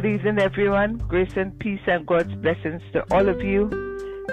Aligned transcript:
Good 0.00 0.14
evening, 0.14 0.38
everyone. 0.38 0.96
Grace 0.96 1.36
and 1.36 1.58
peace 1.58 1.82
and 1.86 2.06
God's 2.06 2.34
blessings 2.36 2.80
to 2.94 3.04
all 3.10 3.28
of 3.28 3.42
you. 3.42 3.68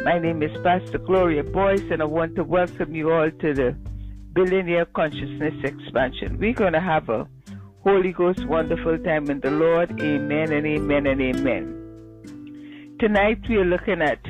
My 0.05 0.17
name 0.17 0.41
is 0.41 0.57
Pastor 0.63 0.97
Gloria 0.97 1.43
Boyce, 1.43 1.83
and 1.91 2.01
I 2.01 2.05
want 2.05 2.37
to 2.37 2.45
welcome 2.45 2.95
you 2.95 3.11
all 3.11 3.29
to 3.29 3.53
the 3.53 3.75
Billionaire 4.31 4.85
Consciousness 4.85 5.55
Expansion. 5.65 6.37
We're 6.39 6.53
going 6.53 6.71
to 6.71 6.79
have 6.79 7.09
a 7.09 7.27
Holy 7.83 8.13
Ghost 8.13 8.45
wonderful 8.45 8.97
time 8.99 9.29
in 9.29 9.41
the 9.41 9.51
Lord. 9.51 9.91
Amen 9.99 10.53
and 10.53 10.65
amen 10.65 11.05
and 11.05 11.21
amen. 11.21 12.95
Tonight 13.01 13.41
we 13.49 13.57
are 13.57 13.65
looking 13.65 14.01
at 14.01 14.21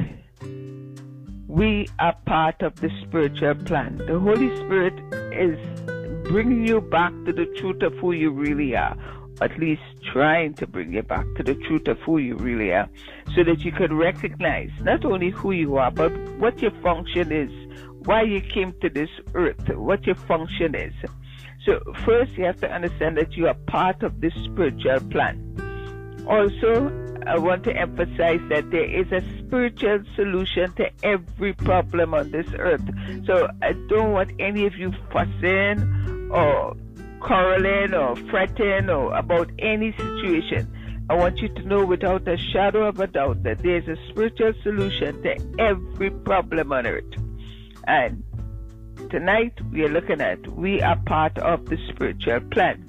we 1.48 1.88
are 2.00 2.16
part 2.26 2.64
of 2.64 2.78
the 2.78 2.90
spiritual 3.04 3.54
plan. 3.64 3.98
The 4.08 4.18
Holy 4.18 4.56
Spirit 4.56 4.96
is 5.32 5.60
bringing 6.32 6.66
you 6.68 6.82
back 6.82 7.12
to 7.26 7.32
the 7.32 7.46
truth 7.60 7.84
of 7.84 7.94
who 8.00 8.14
you 8.14 8.32
really 8.32 8.76
are 8.76 8.98
at 9.42 9.58
least 9.60 9.82
trying 10.12 10.54
to 10.56 10.68
bring 10.68 10.94
you 10.94 11.04
back 11.04 11.26
to 11.36 11.44
the 11.44 11.56
truth 11.56 11.88
of 11.88 12.00
who 12.00 12.18
you 12.18 12.36
really 12.36 12.72
are 12.72 12.90
so 13.36 13.44
that 13.44 13.60
you 13.62 13.72
could 13.72 13.92
recognize 13.92 14.70
not 14.82 15.06
only 15.06 15.30
who 15.30 15.52
you 15.52 15.78
are, 15.78 15.92
but 15.92 16.12
what 16.40 16.62
your 16.62 16.72
function 16.82 17.32
is, 17.32 17.52
why 18.06 18.22
you 18.22 18.42
came 18.42 18.74
to 18.82 18.90
this 18.90 19.10
earth, 19.34 19.70
what 19.76 20.06
your 20.06 20.16
function 20.16 20.76
is. 20.76 20.94
So, 21.66 21.82
first, 22.06 22.32
you 22.38 22.46
have 22.46 22.60
to 22.62 22.72
understand 22.72 23.18
that 23.18 23.36
you 23.36 23.48
are 23.48 23.54
part 23.54 24.02
of 24.04 24.22
this 24.22 24.34
spiritual 24.46 25.02
plan. 25.12 25.44
Also, 26.28 26.92
I 27.28 27.38
want 27.38 27.66
to 27.66 27.76
emphasize 27.76 28.40
that 28.50 28.72
there 28.72 28.90
is 28.90 29.12
a 29.12 29.22
spiritual 29.40 30.00
solution 30.16 30.72
to 30.76 30.90
every 31.04 31.54
problem 31.54 32.14
on 32.14 32.32
this 32.32 32.48
earth. 32.58 32.88
So, 33.26 33.50
I 33.62 33.74
don't 33.90 34.14
want 34.14 34.32
any 34.40 34.66
of 34.66 34.76
you 34.76 34.94
fussing 35.12 36.30
or 36.32 36.78
quarreling 37.20 37.94
or 37.94 38.16
fretting 38.30 38.90
or 38.90 39.16
about 39.16 39.50
any 39.60 39.92
situation. 39.94 40.72
I 41.10 41.16
want 41.16 41.40
you 41.40 41.48
to 41.48 41.62
know 41.64 41.86
without 41.86 42.28
a 42.28 42.38
shadow 42.38 42.88
of 42.88 43.00
a 43.00 43.08
doubt 43.08 43.44
that 43.44 43.60
there's 43.60 43.88
a 43.88 43.96
spiritual 44.10 44.54
solution 44.62 45.22
to 45.24 45.56
every 45.58 46.12
problem 46.12 46.74
on 46.74 46.86
earth. 46.86 47.06
And 47.86 48.24
tonight 49.10 49.54
we 49.72 49.84
are 49.84 49.90
looking 49.90 50.20
at 50.20 50.46
we 50.48 50.82
are 50.82 50.98
part 51.06 51.38
of 51.38 51.66
the 51.66 51.78
spiritual 51.90 52.42
plan. 52.52 52.84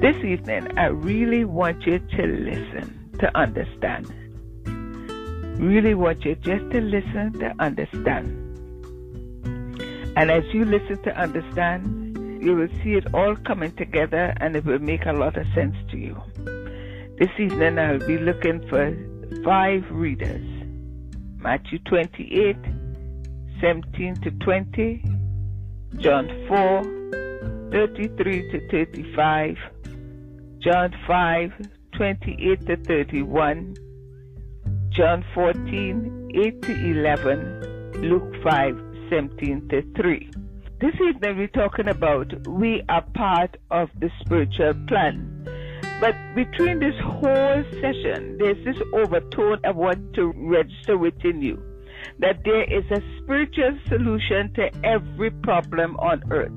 This 0.00 0.16
evening, 0.24 0.78
I 0.78 0.86
really 0.86 1.44
want 1.44 1.84
you 1.86 1.98
to 1.98 2.22
listen 2.22 3.10
to 3.18 3.36
understand. 3.36 4.12
Really 5.60 5.94
want 5.94 6.24
you 6.24 6.34
just 6.36 6.70
to 6.70 6.80
listen 6.80 7.32
to 7.40 7.54
understand. 7.58 8.40
And 10.16 10.30
as 10.30 10.44
you 10.52 10.64
listen 10.64 11.02
to 11.02 11.16
understand, 11.16 12.03
you 12.44 12.54
will 12.54 12.68
see 12.82 12.92
it 12.92 13.06
all 13.14 13.34
coming 13.46 13.74
together 13.76 14.34
and 14.38 14.54
it 14.54 14.64
will 14.66 14.78
make 14.78 15.06
a 15.06 15.12
lot 15.12 15.36
of 15.38 15.46
sense 15.54 15.74
to 15.90 15.96
you. 15.96 16.14
This 17.18 17.30
evening 17.38 17.78
I'll 17.78 18.06
be 18.06 18.18
looking 18.18 18.60
for 18.68 18.94
five 19.44 19.82
readers 19.90 20.44
Matthew 21.38 21.78
28, 21.80 22.56
17 23.60 24.14
to 24.22 24.30
20, 24.30 25.04
John 25.98 26.28
4, 26.48 27.70
33 27.72 28.50
to 28.50 28.68
35, 28.70 29.56
John 30.58 30.94
5, 31.06 31.50
28 31.96 32.66
to 32.66 32.76
31, 32.76 33.74
John 34.90 35.24
14, 35.34 36.30
8 36.34 36.62
to 36.62 36.72
11, 36.72 38.02
Luke 38.08 38.34
5, 38.42 38.74
17 39.10 39.68
to 39.68 39.82
3. 39.96 40.30
This 40.80 40.94
evening 41.00 41.36
we're 41.36 41.46
talking 41.46 41.86
about 41.86 42.48
we 42.48 42.82
are 42.88 43.02
part 43.14 43.56
of 43.70 43.90
the 44.00 44.10
spiritual 44.20 44.74
plan. 44.88 45.48
But 46.00 46.16
between 46.34 46.80
this 46.80 46.96
whole 47.00 47.62
session, 47.80 48.38
there's 48.38 48.62
this 48.64 48.76
overtone 48.92 49.60
I 49.64 49.70
want 49.70 50.14
to 50.14 50.32
register 50.34 50.98
within 50.98 51.40
you 51.40 51.62
that 52.18 52.42
there 52.44 52.64
is 52.64 52.84
a 52.90 53.00
spiritual 53.22 53.78
solution 53.86 54.52
to 54.54 54.68
every 54.84 55.30
problem 55.30 55.96
on 55.98 56.24
earth. 56.32 56.52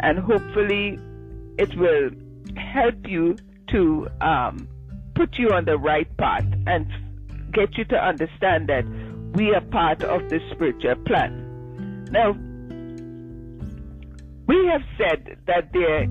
And 0.00 0.18
hopefully 0.18 0.98
it 1.58 1.76
will 1.76 2.10
help 2.56 3.06
you 3.06 3.36
to 3.70 4.08
um, 4.22 4.66
put 5.14 5.38
you 5.38 5.50
on 5.50 5.66
the 5.66 5.76
right 5.76 6.08
path 6.16 6.46
and 6.66 6.86
get 7.52 7.76
you 7.76 7.84
to 7.84 7.96
understand 7.96 8.68
that 8.70 8.84
we 9.34 9.54
are 9.54 9.60
part 9.60 10.02
of 10.04 10.28
the 10.30 10.40
spiritual 10.52 10.96
plan. 11.04 12.06
Now, 12.10 12.34
we 14.48 14.66
have 14.66 14.82
said 14.96 15.38
that 15.46 15.72
there 15.72 16.04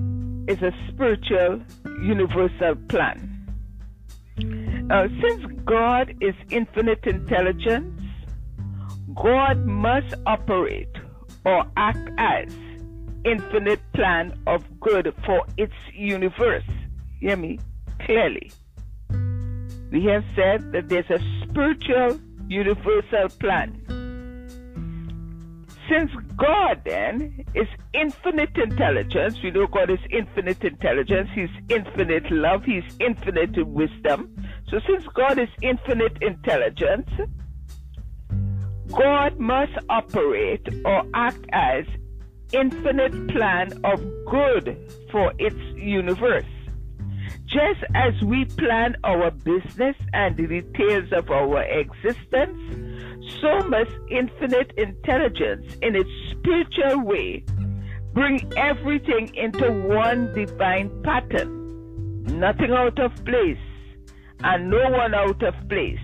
is 0.46 0.62
a 0.62 0.72
spiritual 0.88 1.60
universal 2.02 2.76
plan. 2.88 3.34
Uh, 4.90 5.08
since 5.20 5.44
God 5.66 6.14
is 6.20 6.34
infinite 6.50 7.04
intelligence, 7.04 8.00
God 9.14 9.66
must 9.66 10.14
operate 10.24 10.88
or 11.44 11.64
act 11.76 12.08
as 12.16 12.54
infinite 13.24 13.80
plan 13.92 14.38
of 14.46 14.62
good 14.80 15.12
for 15.26 15.44
its 15.56 15.74
universe. 15.92 16.62
Hear 17.20 17.36
me 17.36 17.58
clearly. 18.00 18.52
We 19.90 20.04
have 20.04 20.24
said 20.36 20.72
that 20.72 20.88
there's 20.88 21.10
a 21.10 21.18
spiritual 21.42 22.20
universal 22.46 23.28
plan. 23.40 23.82
Since 25.88 26.10
God 26.36 26.82
then 26.84 27.44
is 27.54 27.68
infinite 27.94 28.56
intelligence, 28.56 29.36
we 29.42 29.50
know 29.50 29.66
God 29.66 29.90
is 29.90 29.98
infinite 30.10 30.62
intelligence, 30.62 31.30
He's 31.34 31.48
infinite 31.70 32.30
love, 32.30 32.64
He's 32.64 32.84
infinite 33.00 33.66
wisdom. 33.66 34.34
So 34.68 34.80
since 34.86 35.04
God 35.14 35.38
is 35.38 35.48
infinite 35.62 36.18
intelligence, 36.20 37.08
God 38.90 39.38
must 39.38 39.72
operate 39.88 40.66
or 40.84 41.04
act 41.14 41.44
as 41.52 41.84
infinite 42.52 43.28
plan 43.28 43.72
of 43.84 44.00
good 44.26 44.76
for 45.10 45.32
its 45.38 45.56
universe. 45.74 46.44
Just 47.46 47.82
as 47.94 48.12
we 48.22 48.44
plan 48.44 48.96
our 49.04 49.30
business 49.30 49.96
and 50.12 50.36
the 50.36 50.46
details 50.46 51.12
of 51.12 51.30
our 51.30 51.62
existence, 51.62 52.88
so 53.40 53.60
must 53.68 53.90
infinite 54.10 54.72
intelligence 54.76 55.76
in 55.82 55.96
its 55.96 56.10
spiritual 56.32 57.04
way 57.04 57.44
bring 58.14 58.52
everything 58.56 59.34
into 59.34 59.70
one 59.70 60.34
divine 60.34 60.90
pattern. 61.02 62.24
Nothing 62.24 62.72
out 62.72 62.98
of 62.98 63.12
place 63.24 63.58
and 64.42 64.70
no 64.70 64.90
one 64.90 65.14
out 65.14 65.42
of 65.42 65.54
place, 65.68 66.00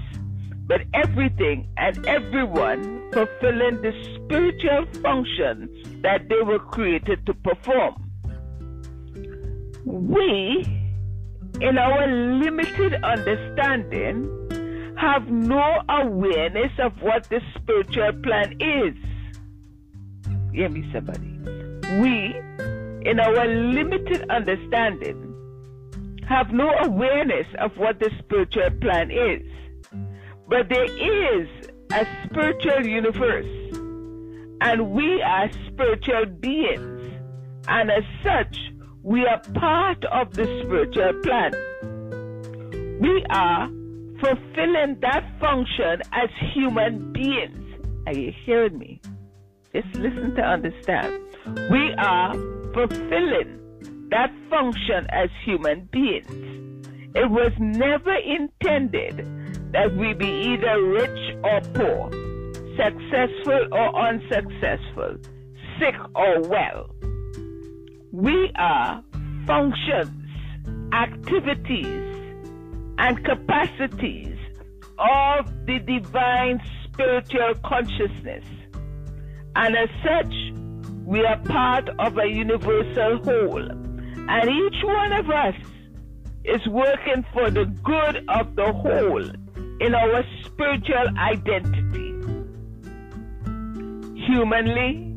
but 0.67 0.83
everything 0.93 1.69
and 1.77 2.07
everyone 2.07 3.11
fulfilling 3.13 3.81
the 3.83 3.93
spiritual 4.15 4.87
function 5.03 6.01
that 6.03 6.29
they 6.29 6.43
were 6.43 6.59
created 6.59 7.25
to 7.27 7.35
perform. 7.35 7.95
We, 9.85 10.65
in 11.61 11.79
our 11.79 12.07
limited 12.07 12.95
understanding, 13.05 14.44
have 15.05 15.29
no 15.29 15.83
awareness 15.91 16.73
of 16.79 17.03
what 17.03 17.29
the 17.29 17.41
spiritual 17.55 18.11
plan 18.23 18.57
is. 18.59 18.95
Hear 20.51 20.71
me, 20.71 20.89
somebody. 20.95 21.29
We, 22.01 22.35
in 23.11 23.21
our 23.21 23.47
limited 23.47 24.31
understanding, 24.31 25.21
have 26.27 26.53
no 26.53 26.71
awareness 26.71 27.47
of 27.59 27.77
what 27.77 28.01
the 28.01 28.11
spiritual 28.19 28.71
plan 28.81 29.11
is. 29.11 29.43
But 30.49 30.71
there 30.71 30.85
is 30.85 31.49
a 31.93 32.07
spiritual 32.25 32.87
universe, 32.87 33.77
and 34.63 34.91
we 34.93 35.21
are 35.21 35.51
spiritual 35.67 36.25
beings, 36.41 37.13
and 37.69 37.91
as 37.91 38.05
such, 38.23 38.73
we 39.03 39.27
are 39.27 39.41
part 39.53 40.03
of 40.07 40.33
the 40.33 40.47
spiritual 40.63 41.13
plan. 41.23 41.53
We 43.03 43.23
are 43.29 43.69
fulfilling 44.21 44.99
that 45.01 45.25
function 45.41 46.03
as 46.13 46.29
human 46.55 47.13
beings. 47.13 47.61
Are 48.07 48.15
you 48.15 48.33
hearing 48.45 48.79
me? 48.79 49.01
Just 49.75 49.93
listen 49.95 50.35
to 50.37 50.43
understand. 50.43 51.21
We 51.71 51.95
are 51.99 52.33
fulfilling 52.73 53.61
that 54.11 54.31
function 54.49 55.07
as 55.11 55.29
human 55.45 55.89
beings. 55.91 56.29
It 57.15 57.31
was 57.31 57.53
never 57.59 58.15
intended 58.15 59.27
that 59.73 59.95
we 59.97 60.15
be 60.15 60.27
either 60.27 60.83
rich 60.85 61.37
or 61.43 61.61
poor, 61.75 62.11
successful 62.77 63.69
or 63.73 64.09
unsuccessful, 64.09 65.17
sick 65.79 65.95
or 66.15 66.41
well. 66.43 66.91
We 68.13 68.53
are 68.57 69.03
functions, 69.47 70.29
activities, 70.93 72.14
and 72.99 73.25
capacities 73.25 74.39
of 74.99 75.47
the 75.67 75.79
divine 75.81 76.61
spiritual 76.85 77.55
consciousness. 77.65 78.45
And 79.57 79.77
as 79.77 79.89
such, 80.03 80.35
we 81.05 81.25
are 81.25 81.39
part 81.39 81.89
of 81.99 82.19
a 82.19 82.27
universal 82.27 83.19
whole. 83.25 83.71
And 83.71 84.51
each 84.51 84.83
one 84.83 85.13
of 85.13 85.31
us 85.31 85.55
is 86.45 86.67
working 86.69 87.25
for 87.33 87.51
the 87.51 87.67
good 87.83 88.25
of 88.29 88.55
the 88.57 88.73
whole 88.73 89.31
in 89.81 89.95
our 89.95 90.25
spiritual 90.45 91.09
identity. 91.19 92.13
Humanly, 94.27 95.15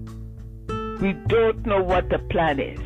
we 1.01 1.13
don't 1.27 1.65
know 1.65 1.81
what 1.81 2.09
the 2.09 2.19
plan 2.29 2.59
is. 2.59 2.79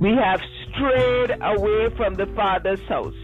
We 0.00 0.10
have 0.10 0.40
strayed 0.76 1.30
away 1.40 1.88
from 1.96 2.14
the 2.14 2.26
Father's 2.34 2.86
house, 2.88 3.14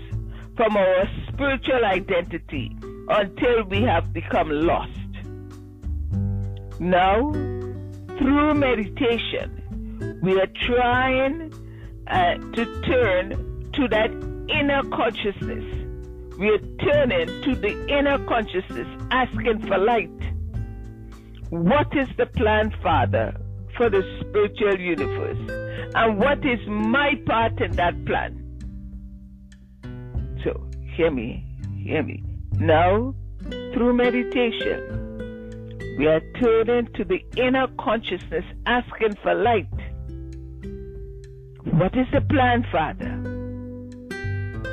from 0.56 0.76
our 0.76 1.04
spiritual 1.28 1.84
identity, 1.84 2.76
until 3.08 3.64
we 3.64 3.82
have 3.82 4.12
become 4.12 4.48
lost. 4.50 4.90
Now, 6.80 7.30
through 8.18 8.54
meditation, 8.54 10.18
we 10.22 10.40
are 10.40 10.48
trying 10.66 11.52
uh, 12.06 12.34
to 12.34 12.82
turn 12.82 13.70
to 13.74 13.88
that 13.88 14.10
inner 14.48 14.82
consciousness. 14.90 15.64
We 16.38 16.48
are 16.48 16.58
turning 16.58 17.26
to 17.42 17.54
the 17.54 17.86
inner 17.88 18.18
consciousness, 18.26 18.88
asking 19.10 19.66
for 19.66 19.78
light. 19.78 20.10
What 21.50 21.94
is 21.96 22.08
the 22.16 22.26
plan, 22.26 22.74
Father, 22.82 23.36
for 23.76 23.90
the 23.90 24.02
spiritual 24.20 24.80
universe? 24.80 25.71
And 25.94 26.18
what 26.18 26.38
is 26.38 26.60
my 26.66 27.14
part 27.26 27.60
in 27.60 27.72
that 27.72 28.04
plan? 28.06 28.38
So, 30.44 30.68
hear 30.96 31.10
me, 31.10 31.44
hear 31.76 32.02
me. 32.02 32.22
Now, 32.54 33.14
through 33.74 33.94
meditation, 33.94 35.02
we 35.98 36.06
are 36.06 36.20
turning 36.40 36.88
to 36.94 37.04
the 37.04 37.20
inner 37.36 37.66
consciousness, 37.78 38.44
asking 38.66 39.16
for 39.22 39.34
light. 39.34 39.68
What 41.72 41.96
is 41.96 42.06
the 42.12 42.20
plan, 42.20 42.64
Father, 42.72 43.18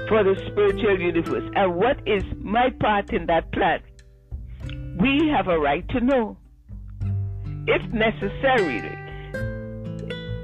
for 0.08 0.24
the 0.24 0.36
spiritual 0.48 1.00
universe? 1.00 1.50
And 1.56 1.76
what 1.76 2.00
is 2.08 2.24
my 2.40 2.70
part 2.80 3.12
in 3.14 3.26
that 3.28 3.52
plan? 3.52 3.82
We 5.00 5.30
have 5.36 5.48
a 5.48 5.60
right 5.60 5.88
to 5.90 6.00
know. 6.02 6.38
If 7.68 7.92
necessary, 7.94 8.82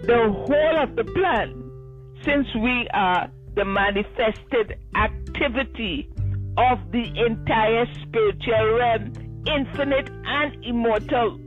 the 0.06 0.32
whole 0.32 0.84
of 0.84 0.96
the 0.96 1.04
plan, 1.04 1.50
since 2.24 2.48
we 2.56 2.88
are 2.94 3.28
the 3.56 3.66
manifested 3.66 4.78
activity 4.96 6.10
of 6.58 6.80
the 6.92 7.04
entire 7.26 7.86
spiritual 8.04 8.78
realm, 8.78 9.14
infinite 9.48 10.10
and 10.26 10.64
immortal. 10.64 11.40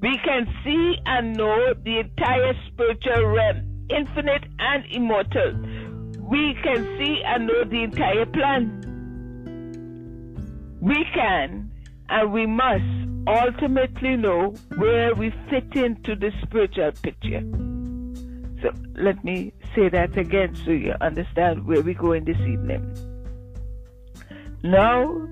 We 0.00 0.18
can 0.24 0.46
see 0.64 0.96
and 1.04 1.36
know 1.36 1.74
the 1.84 2.00
entire 2.00 2.54
spiritual 2.68 3.26
realm, 3.26 3.86
infinite 3.90 4.44
and 4.58 4.84
immortal. 4.90 5.52
We 6.20 6.56
can 6.62 6.96
see 6.98 7.22
and 7.26 7.46
know 7.46 7.64
the 7.64 7.82
entire 7.84 8.26
plan. 8.26 8.80
We 10.80 11.04
can 11.14 11.70
and 12.08 12.32
we 12.32 12.46
must 12.46 13.03
ultimately 13.26 14.16
know 14.16 14.54
where 14.76 15.14
we 15.14 15.32
fit 15.50 15.74
into 15.76 16.14
the 16.16 16.30
spiritual 16.42 16.92
picture. 17.02 17.42
So 18.62 18.70
let 18.94 19.22
me 19.24 19.52
say 19.74 19.88
that 19.88 20.16
again 20.16 20.54
so 20.64 20.70
you 20.70 20.94
understand 21.00 21.66
where 21.66 21.82
we're 21.82 21.94
going 21.94 22.24
this 22.24 22.38
evening. 22.40 22.82
Now, 24.62 25.28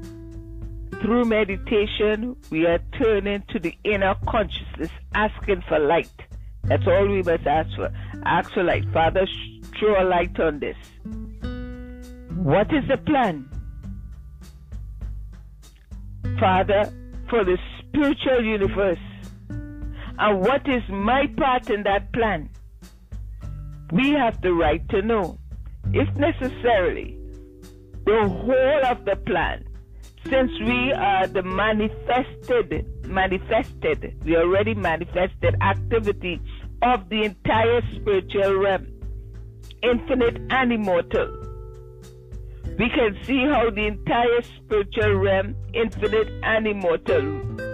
through 1.00 1.24
meditation, 1.24 2.36
we 2.50 2.66
are 2.66 2.78
turning 2.98 3.42
to 3.48 3.58
the 3.58 3.74
inner 3.84 4.14
consciousness, 4.28 4.90
asking 5.14 5.62
for 5.68 5.78
light. 5.78 6.10
That's 6.64 6.86
all 6.86 7.08
we 7.08 7.22
must 7.22 7.46
ask 7.46 7.74
for. 7.74 7.90
Ask 8.24 8.52
for 8.52 8.62
light. 8.62 8.84
Father, 8.92 9.26
throw 9.78 10.00
a 10.00 10.04
light 10.04 10.38
on 10.38 10.60
this. 10.60 10.76
What 12.36 12.72
is 12.72 12.86
the 12.88 12.98
plan? 12.98 13.48
Father, 16.38 16.92
for 17.28 17.44
the 17.44 17.58
spiritual 17.92 18.44
universe. 18.44 18.98
And 20.18 20.40
what 20.40 20.66
is 20.68 20.82
my 20.88 21.26
part 21.36 21.68
in 21.70 21.82
that 21.82 22.12
plan? 22.12 22.48
We 23.92 24.10
have 24.10 24.40
the 24.40 24.52
right 24.52 24.86
to 24.90 25.02
know. 25.02 25.38
If 25.92 26.08
necessarily, 26.16 27.18
the 28.06 28.28
whole 28.28 28.86
of 28.86 29.04
the 29.04 29.16
plan, 29.26 29.64
since 30.24 30.50
we 30.60 30.92
are 30.92 31.26
the 31.26 31.42
manifested, 31.42 32.86
manifested, 33.06 34.16
we 34.24 34.36
already 34.36 34.74
manifested 34.74 35.56
activity 35.60 36.40
of 36.82 37.08
the 37.10 37.24
entire 37.24 37.82
spiritual 37.94 38.54
realm, 38.54 38.86
infinite 39.82 40.40
and 40.50 40.72
immortal. 40.72 41.38
We 42.78 42.88
can 42.88 43.18
see 43.24 43.44
how 43.44 43.70
the 43.70 43.86
entire 43.86 44.42
spiritual 44.42 45.16
realm, 45.16 45.54
infinite 45.74 46.28
and 46.42 46.66
immortal, 46.66 47.71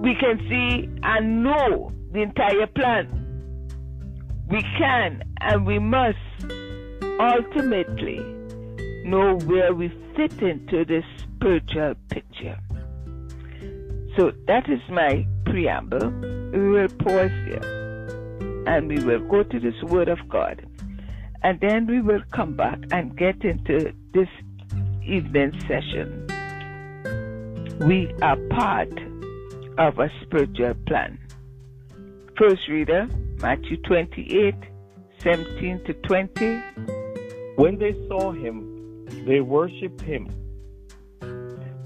we 0.00 0.14
can 0.14 0.38
see 0.48 0.88
and 1.02 1.44
know 1.44 1.92
the 2.12 2.22
entire 2.22 2.66
plan. 2.66 3.06
We 4.48 4.62
can 4.78 5.22
and 5.40 5.66
we 5.66 5.78
must 5.78 6.16
ultimately 7.20 8.18
know 9.04 9.36
where 9.44 9.74
we 9.74 9.88
fit 10.16 10.40
into 10.40 10.86
this 10.86 11.04
spiritual 11.18 11.94
picture. 12.08 12.58
So 14.16 14.32
that 14.46 14.70
is 14.70 14.80
my 14.88 15.26
preamble. 15.44 16.08
We 16.52 16.70
will 16.70 16.88
pause 16.88 17.30
here 17.44 18.64
and 18.66 18.88
we 18.88 19.04
will 19.04 19.20
go 19.28 19.42
to 19.42 19.60
this 19.60 19.80
Word 19.82 20.08
of 20.08 20.18
God. 20.30 20.66
And 21.42 21.60
then 21.60 21.86
we 21.86 22.00
will 22.00 22.22
come 22.32 22.56
back 22.56 22.78
and 22.90 23.16
get 23.16 23.44
into 23.44 23.92
this 24.14 24.28
evening 25.04 25.52
session. 25.68 26.26
We 27.80 28.12
are 28.22 28.36
part 28.48 28.92
of 29.88 29.98
a 29.98 30.10
spiritual 30.22 30.74
plan. 30.86 31.18
First 32.38 32.68
reader, 32.68 33.08
Matthew 33.40 33.78
28 33.78 34.54
17 35.22 35.84
to 35.84 35.94
20. 35.94 36.62
When 37.56 37.78
they 37.78 37.92
saw 38.08 38.32
him, 38.32 39.06
they 39.26 39.40
worshipped 39.40 40.00
him. 40.02 40.28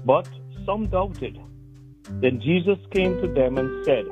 But 0.05 0.27
some 0.65 0.87
doubted. 0.87 1.39
Then 2.21 2.39
Jesus 2.41 2.77
came 2.91 3.19
to 3.21 3.27
them 3.27 3.57
and 3.57 3.85
said, 3.85 4.05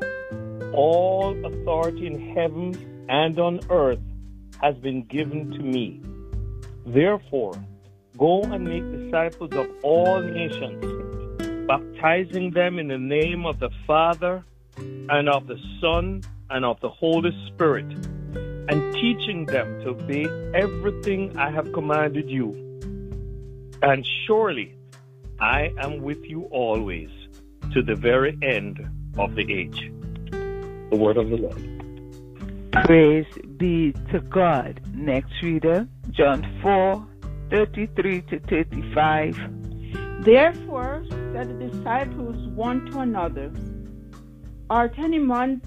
All 0.73 1.35
authority 1.45 2.07
in 2.07 2.33
heaven 2.33 3.05
and 3.09 3.37
on 3.39 3.59
earth 3.69 3.99
has 4.61 4.75
been 4.77 5.03
given 5.03 5.51
to 5.51 5.59
me. 5.59 6.01
Therefore, 6.85 7.53
go 8.17 8.43
and 8.43 8.63
make 8.63 8.85
disciples 9.03 9.53
of 9.53 9.67
all 9.83 10.21
nations, 10.21 11.12
baptizing 11.67 12.51
them 12.51 12.79
in 12.79 12.87
the 12.87 12.97
name 12.97 13.45
of 13.45 13.59
the 13.59 13.69
Father 13.87 14.43
and 14.77 15.29
of 15.29 15.47
the 15.47 15.57
Son 15.79 16.21
and 16.49 16.65
of 16.65 16.79
the 16.81 16.89
Holy 16.89 17.31
Spirit, 17.47 17.85
and 18.69 18.93
teaching 18.93 19.45
them 19.45 19.81
to 19.81 19.89
obey 19.89 20.25
everything 20.53 21.37
I 21.37 21.49
have 21.51 21.71
commanded 21.73 22.29
you. 22.29 22.51
And 23.81 24.05
surely 24.25 24.75
I 25.39 25.73
am 25.77 26.01
with 26.01 26.23
you 26.23 26.43
always 26.51 27.09
to 27.73 27.81
the 27.81 27.95
very 27.95 28.37
end 28.41 28.79
of 29.17 29.35
the 29.35 29.51
age. 29.51 29.91
The 30.89 30.97
word 30.97 31.17
of 31.17 31.29
the 31.29 31.37
Lord. 31.37 31.73
Praise 32.85 33.27
be 33.57 33.93
to 34.11 34.19
God. 34.19 34.81
Next 34.93 35.33
reader, 35.41 35.87
John 36.11 36.45
4 36.61 37.07
33 37.49 38.21
to 38.21 38.39
35. 38.39 40.23
Therefore 40.23 41.03
said 41.33 41.49
the 41.49 41.67
disciples 41.67 42.47
one 42.49 42.85
to 42.91 42.99
another, 42.99 43.51
Art 44.69 44.93
any 44.97 45.17
man 45.17 45.61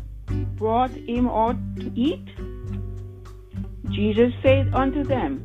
brought 0.56 0.92
him 0.92 1.28
out 1.28 1.56
to 1.80 1.90
eat? 1.94 2.26
Jesus 3.90 4.32
said 4.42 4.72
unto 4.74 5.02
them, 5.02 5.42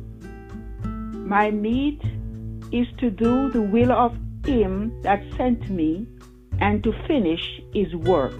My 1.28 1.50
meat 1.50 2.00
is 2.70 2.86
to 2.98 3.10
do 3.10 3.50
the 3.50 3.62
will 3.62 3.90
of 3.90 4.16
him 4.46 5.02
that 5.02 5.20
sent 5.36 5.68
me 5.68 6.06
and 6.60 6.82
to 6.84 6.92
finish 7.08 7.60
his 7.74 7.94
work. 7.96 8.34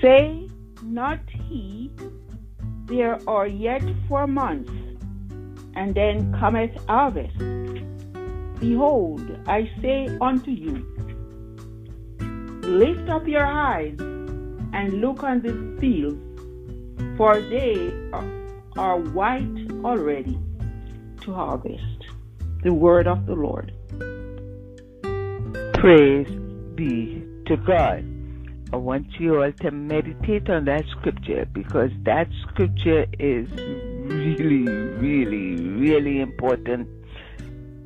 Say 0.00 0.48
not 0.82 1.18
he, 1.48 1.90
there 2.86 3.18
are 3.28 3.48
yet 3.48 3.82
four 4.08 4.26
months, 4.26 4.70
and 5.74 5.94
then 5.94 6.32
cometh 6.38 6.72
harvest. 6.86 7.36
Behold, 8.60 9.22
I 9.46 9.70
say 9.80 10.08
unto 10.20 10.50
you, 10.50 10.84
lift 12.62 13.08
up 13.08 13.26
your 13.28 13.46
eyes 13.46 13.96
and 14.00 15.00
look 15.00 15.22
on 15.22 15.42
the 15.42 15.80
fields, 15.80 16.18
for 17.16 17.40
they 17.40 17.92
are 18.76 18.98
white 18.98 19.70
already 19.84 20.38
to 21.20 21.32
harvest 21.32 22.04
the 22.64 22.74
word 22.74 23.06
of 23.06 23.26
the 23.26 23.34
Lord. 23.34 23.72
Praise 25.74 26.28
be 26.74 27.22
to 27.46 27.56
God. 27.56 28.04
I 28.72 28.76
want 28.76 29.06
you 29.20 29.40
all 29.40 29.52
to 29.52 29.70
meditate 29.70 30.50
on 30.50 30.64
that 30.64 30.84
scripture 30.98 31.46
because 31.52 31.90
that 32.02 32.28
scripture 32.42 33.06
is 33.18 33.48
really, 33.50 34.68
really, 34.68 35.62
really 35.62 36.20
important 36.20 36.97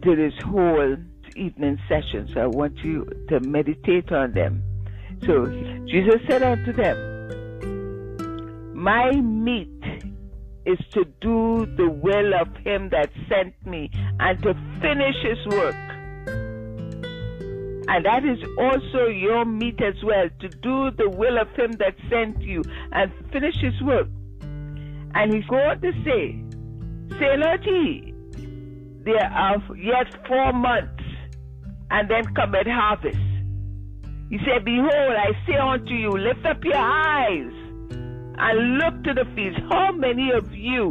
to 0.02 0.16
this 0.16 0.35
whole 0.44 0.97
evening 1.37 1.78
session. 1.88 2.28
So 2.35 2.40
I 2.40 2.47
want 2.47 2.78
you 2.78 3.06
to 3.28 3.40
meditate 3.40 4.12
on 4.12 4.32
them. 4.32 4.62
So 5.25 5.47
Jesus 5.87 6.21
said 6.28 6.42
unto 6.42 6.73
them, 6.73 6.97
My 8.75 9.12
meat 9.12 9.68
is 10.66 10.78
to 10.92 11.04
do 11.21 11.66
the 11.76 11.88
will 11.88 12.35
of 12.35 12.49
him 12.64 12.88
that 12.90 13.11
sent 13.28 13.54
me 13.66 13.90
and 14.21 14.42
to 14.42 14.54
finish 14.80 15.16
his 15.23 15.38
work. 15.47 15.75
And 17.88 18.04
that 18.06 18.25
is 18.25 18.38
also 18.59 19.06
your 19.06 19.44
meat 19.44 19.80
as 19.82 20.02
well, 20.04 20.28
to 20.40 20.49
do 20.49 20.90
the 20.92 21.11
will 21.11 21.38
of 21.38 21.49
him 21.56 21.73
that 21.73 21.94
sent 22.09 22.40
you 22.40 22.62
and 22.92 23.12
finish 23.32 23.56
his 23.61 23.80
work. 23.82 24.09
And 25.14 25.35
he's 25.35 25.44
going 25.44 25.80
to 25.80 25.92
say, 26.04 26.38
Say 27.18 27.37
not 27.37 27.64
ye, 27.66 28.12
there 29.04 29.25
are 29.25 29.76
yet 29.76 30.26
four 30.26 30.52
months, 30.52 31.02
and 31.90 32.09
then 32.11 32.25
cometh 32.35 32.66
harvest. 32.66 33.18
He 34.30 34.38
said, 34.38 34.64
Behold, 34.64 35.12
I 35.12 35.32
say 35.47 35.56
unto 35.56 35.92
you, 35.92 36.11
lift 36.11 36.47
up 36.47 36.64
your 36.64 36.76
eyes 36.76 37.52
and 38.38 38.78
look 38.78 39.04
to 39.04 39.12
the 39.12 39.26
fields. 39.35 39.59
How 39.71 39.92
many 39.92 40.30
of 40.32 40.54
you 40.54 40.90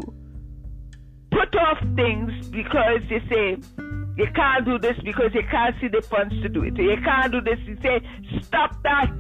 put 1.32 1.56
off 1.56 1.80
things 1.96 2.48
because 2.50 3.02
you 3.10 3.20
say, 3.30 3.58
you 4.16 4.28
can't 4.36 4.66
do 4.66 4.78
this 4.78 4.96
because 5.04 5.34
you 5.34 5.42
can't 5.50 5.76
see 5.82 5.88
the 5.88 6.02
funds 6.04 6.36
to 6.44 6.50
do 6.50 6.64
it. 6.64 6.78
You 6.78 6.98
can't 7.04 7.32
do 7.32 7.42
this. 7.42 7.58
He 7.66 7.76
said, 7.82 8.02
stop 8.44 8.84
that. 8.84 9.12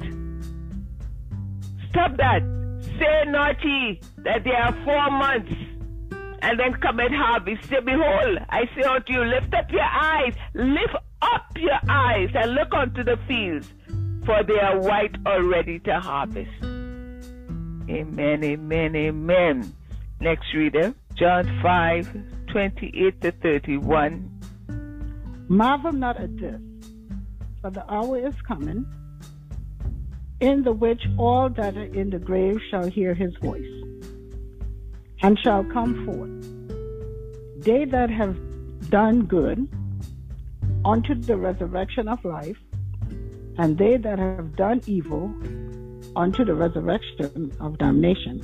Stop 1.89 2.17
that. 2.17 2.41
Say 2.99 3.25
ye 3.63 3.99
that 4.17 4.43
there 4.43 4.55
are 4.55 4.73
four 4.83 5.09
months 5.09 5.53
and 6.41 6.59
then 6.59 6.73
come 6.75 6.99
at 6.99 7.11
harvest. 7.11 7.69
Say, 7.69 7.79
behold, 7.79 8.39
I 8.49 8.65
say 8.75 8.83
unto 8.83 9.13
you, 9.13 9.23
lift 9.23 9.53
up 9.53 9.71
your 9.71 9.81
eyes, 9.83 10.33
lift 10.53 10.95
up 11.21 11.45
your 11.57 11.79
eyes 11.89 12.29
and 12.33 12.53
look 12.53 12.73
unto 12.73 13.03
the 13.03 13.17
fields, 13.27 13.71
for 14.25 14.43
they 14.43 14.59
are 14.59 14.79
white 14.79 15.15
already 15.25 15.79
to 15.79 15.99
harvest. 15.99 16.51
Amen, 17.89 18.43
amen, 18.43 18.95
amen. 18.95 19.73
Next 20.19 20.53
reader, 20.53 20.93
John 21.15 21.59
5, 21.61 22.47
28 22.51 23.21
to 23.21 23.31
31. 23.31 24.27
Marvel 25.47 25.91
not 25.91 26.17
at 26.17 26.37
this, 26.37 26.61
for 27.61 27.71
the 27.71 27.83
hour 27.91 28.25
is 28.25 28.35
coming, 28.47 28.85
in 30.39 30.63
the 30.63 30.71
which 30.71 31.01
all 31.17 31.49
that 31.49 31.75
are 31.75 31.93
in 31.93 32.09
the 32.09 32.19
grave 32.19 32.57
shall 32.69 32.87
hear 32.87 33.13
his 33.13 33.35
voice, 33.41 33.67
and 35.23 35.37
shall 35.39 35.63
come 35.63 36.05
forth. 36.05 37.63
They 37.63 37.85
that 37.85 38.09
have 38.09 38.37
done 38.89 39.25
good 39.25 39.67
unto 40.83 41.15
the 41.15 41.37
resurrection 41.37 42.07
of 42.07 42.23
life, 42.25 42.57
and 43.57 43.77
they 43.77 43.97
that 43.97 44.17
have 44.17 44.55
done 44.55 44.81
evil 44.87 45.33
unto 46.15 46.43
the 46.43 46.55
resurrection 46.55 47.51
of 47.59 47.77
damnation. 47.77 48.41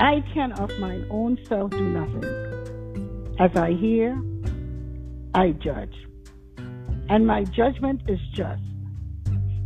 I 0.00 0.22
can 0.34 0.52
of 0.52 0.76
mine 0.78 1.06
own 1.10 1.38
self 1.48 1.70
do 1.70 1.88
nothing. 1.88 3.36
As 3.38 3.54
I 3.56 3.72
hear, 3.72 4.20
I 5.34 5.52
judge. 5.52 5.94
And 7.08 7.26
my 7.26 7.44
judgment 7.44 8.02
is 8.08 8.18
just, 8.34 8.62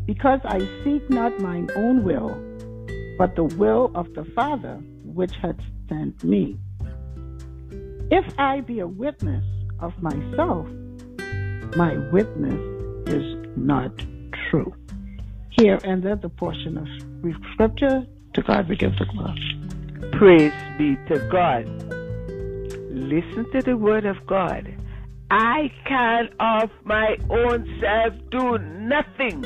because 0.04 0.40
I 0.45 0.59
seek 0.85 1.09
not 1.09 1.40
mine 1.40 1.71
own 1.75 2.04
will, 2.04 2.38
but 3.16 3.35
the 3.35 3.45
will 3.45 3.90
of 3.95 4.12
the 4.14 4.25
Father 4.37 4.83
which 5.14 5.33
hath 5.43 5.61
sent 5.88 6.23
me. 6.25 6.59
If 8.11 8.25
I 8.38 8.61
be 8.61 8.81
a 8.81 8.87
witness 8.87 9.45
of 9.79 9.93
myself, 10.02 10.67
my 11.76 11.97
witness 12.12 12.61
is 13.09 13.57
not 13.57 13.93
true. 14.50 14.75
Here 15.50 15.79
ended 15.85 16.23
the 16.23 16.29
portion 16.29 16.76
of 16.79 16.87
scripture. 17.52 18.07
To 18.35 18.43
God 18.43 18.69
we 18.69 18.76
give 18.76 18.93
the 18.99 19.07
glory. 19.07 20.11
Praise 20.12 20.52
be 20.79 20.97
to 21.09 21.19
God. 21.31 21.67
Listen 22.93 23.50
to 23.52 23.61
the 23.62 23.76
word 23.76 24.07
of 24.07 24.25
God. 24.26 24.73
I 25.31 25.71
can 25.87 26.29
of 26.40 26.71
my 26.85 27.17
own 27.29 27.67
self 27.81 28.14
do 28.31 28.59
nothing. 28.59 29.45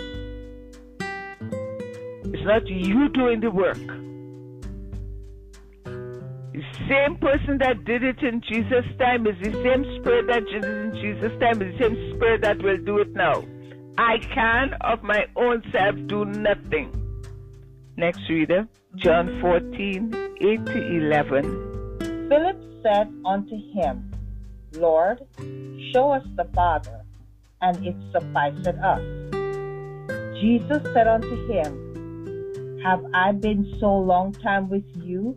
It's 2.32 2.44
not 2.44 2.66
you 2.66 3.08
doing 3.10 3.40
the 3.40 3.50
work. 3.50 3.76
Same 6.88 7.16
person 7.16 7.58
that 7.58 7.84
did 7.84 8.04
it 8.04 8.22
in 8.22 8.40
Jesus' 8.40 8.86
time 8.96 9.26
is 9.26 9.34
the 9.42 9.52
same 9.64 9.82
spirit 9.98 10.28
that 10.28 10.44
did 10.46 10.64
it 10.64 10.70
in 10.70 10.94
Jesus' 10.94 11.32
time, 11.40 11.60
is 11.60 11.76
the 11.76 11.88
same 11.88 12.14
spirit 12.14 12.42
that 12.42 12.62
will 12.62 12.76
do 12.78 12.98
it 12.98 13.12
now. 13.12 13.42
I 13.98 14.18
can 14.18 14.74
of 14.80 15.02
my 15.02 15.26
own 15.34 15.64
self 15.72 15.96
do 16.06 16.24
nothing. 16.24 16.92
Next 17.96 18.20
reader, 18.28 18.68
John 18.94 19.40
14, 19.40 20.14
8 20.40 20.66
to 20.66 20.96
11. 20.96 22.28
Philip 22.28 22.62
said 22.84 23.12
unto 23.26 23.56
him, 23.72 24.12
Lord, 24.74 25.26
show 25.92 26.12
us 26.12 26.24
the 26.36 26.44
Father, 26.54 27.00
and 27.62 27.84
it 27.84 27.96
sufficeth 28.12 28.78
us. 28.78 29.02
Jesus 30.40 30.82
said 30.92 31.08
unto 31.08 31.34
him, 31.50 32.80
Have 32.84 33.04
I 33.12 33.32
been 33.32 33.76
so 33.80 33.92
long 33.96 34.32
time 34.32 34.68
with 34.68 34.84
you, 35.02 35.36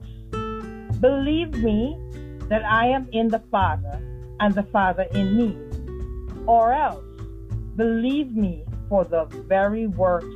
Believe 1.01 1.51
me 1.63 1.97
that 2.47 2.63
I 2.63 2.85
am 2.85 3.09
in 3.11 3.29
the 3.29 3.39
Father, 3.51 3.99
and 4.39 4.53
the 4.53 4.63
Father 4.63 5.07
in 5.13 5.35
me, 5.35 5.57
or 6.45 6.73
else 6.73 7.03
believe 7.75 8.35
me 8.35 8.63
for 8.87 9.03
the 9.03 9.25
very 9.47 9.87
work's 9.87 10.27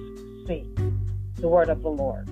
sake. 0.48 0.76
The 1.36 1.48
word 1.48 1.70
of 1.70 1.84
the 1.84 1.90
Lord. 1.90 2.28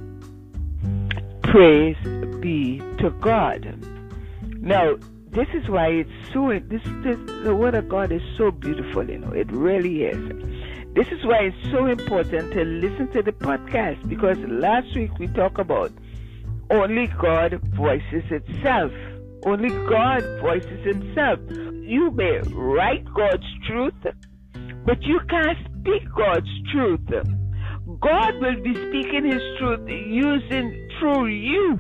Praise 1.44 1.98
be 2.40 2.80
to 2.98 3.12
God. 3.22 3.78
Now, 4.62 4.96
this 5.30 5.48
is 5.54 5.70
why 5.70 5.90
it's 5.90 6.10
so 6.34 6.48
this, 6.68 6.82
this 7.04 7.18
the 7.44 7.56
word 7.56 7.76
of 7.76 7.88
God 7.88 8.12
is 8.12 8.22
so 8.38 8.50
beautiful, 8.50 9.08
you 9.08 9.20
know. 9.20 9.32
It 9.32 9.52
really 9.52 10.06
is. 10.06 10.22
This 10.96 11.08
is 11.08 11.24
why 11.24 11.52
it's 11.52 11.72
so 11.72 11.86
important 11.86 12.54
to 12.54 12.64
listen 12.64 13.12
to 13.12 13.22
the 13.22 13.32
podcast 13.32 14.08
because 14.08 14.38
last 14.48 14.96
week 14.96 15.18
we 15.20 15.28
talked 15.28 15.60
about 15.60 15.92
only 16.72 17.08
God 17.22 17.60
voices 17.76 18.24
itself. 18.30 18.92
Only 19.46 19.70
God 19.90 20.24
voices 20.42 20.86
himself. 20.86 21.40
You 21.50 22.12
may 22.12 22.40
write 22.54 23.06
God's 23.14 23.46
truth, 23.68 23.94
but 24.86 25.02
you 25.04 25.20
can't 25.30 25.58
speak 25.80 26.04
God's 26.16 26.50
truth. 26.72 27.08
God 28.00 28.40
will 28.40 28.62
be 28.64 28.74
speaking 28.74 29.26
his 29.26 29.42
truth 29.60 29.88
using 29.88 30.90
through 31.00 31.28
you. 31.28 31.80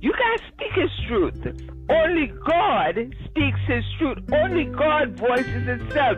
You 0.00 0.12
can't 0.12 0.40
speak 0.54 0.72
his 0.74 0.90
truth. 1.08 1.68
Only 1.90 2.32
God 2.46 3.14
speaks 3.24 3.58
his 3.66 3.84
truth. 3.98 4.18
Only 4.32 4.66
God 4.66 5.18
voices 5.18 5.66
itself. 5.66 6.16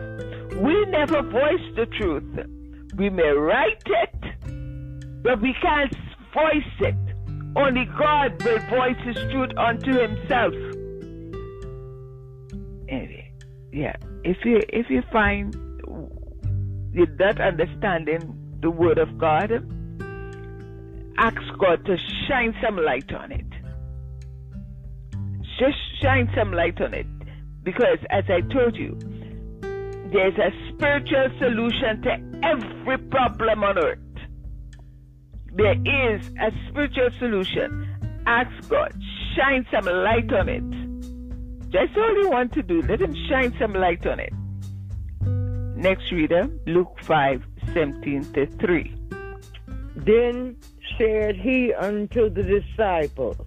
We 0.61 0.85
never 0.85 1.23
voice 1.23 1.75
the 1.75 1.87
truth. 1.97 2.47
We 2.95 3.09
may 3.09 3.29
write 3.29 3.81
it, 3.85 5.23
but 5.23 5.41
we 5.41 5.55
can't 5.61 5.95
voice 6.33 6.73
it. 6.79 6.95
Only 7.55 7.85
God 7.97 8.41
will 8.43 8.59
voice 8.69 8.97
his 9.03 9.15
truth 9.31 9.51
unto 9.57 9.91
himself. 9.91 10.53
Anyway, 12.87 13.31
yeah. 13.71 13.95
If 14.23 14.37
you 14.45 14.59
if 14.69 14.89
you 14.89 15.01
find 15.11 15.53
you're 16.93 17.15
not 17.17 17.39
understanding 17.39 18.37
the 18.61 18.69
word 18.69 18.97
of 18.97 19.17
God, 19.17 19.51
ask 21.17 21.41
God 21.59 21.85
to 21.85 21.97
shine 22.27 22.53
some 22.61 22.77
light 22.77 23.11
on 23.13 23.31
it 23.31 23.45
just 25.61 25.77
shine 26.01 26.27
some 26.35 26.51
light 26.51 26.81
on 26.81 26.93
it. 26.93 27.05
Because 27.63 27.99
as 28.09 28.23
I 28.27 28.41
told 28.51 28.75
you, 28.75 28.97
there's 30.11 30.37
a 30.37 30.49
spiritual 30.73 31.29
solution 31.39 32.01
to 32.01 32.11
every 32.43 32.97
problem 33.09 33.63
on 33.63 33.77
earth, 33.77 33.99
there 35.53 35.75
is 35.85 36.29
a 36.39 36.51
spiritual 36.69 37.09
solution. 37.19 37.87
Ask 38.25 38.69
God, 38.69 38.93
shine 39.35 39.65
some 39.71 39.85
light 39.85 40.31
on 40.33 40.47
it. 40.49 41.71
That's 41.71 41.91
all 41.97 42.21
you 42.21 42.29
want 42.29 42.53
to 42.53 42.63
do. 42.63 42.81
Let 42.81 43.01
Him 43.01 43.15
shine 43.29 43.53
some 43.59 43.73
light 43.73 44.05
on 44.05 44.19
it. 44.19 44.33
Next 45.75 46.11
reader, 46.11 46.47
Luke 46.67 46.95
5 47.03 47.43
17 47.73 48.33
to 48.33 48.45
3. 48.45 48.95
Then 49.95 50.55
said 50.97 51.35
he 51.35 51.73
unto 51.73 52.29
the 52.29 52.43
disciples, 52.43 53.37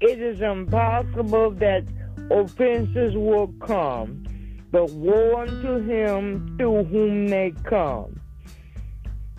It 0.00 0.20
is 0.20 0.40
impossible 0.40 1.50
that 1.52 1.84
offenses 2.30 3.14
will 3.14 3.48
come, 3.60 4.24
but 4.70 4.90
woe 4.90 5.40
unto 5.40 5.78
him 5.88 6.56
through 6.56 6.84
whom 6.84 7.28
they 7.28 7.52
come. 7.64 8.20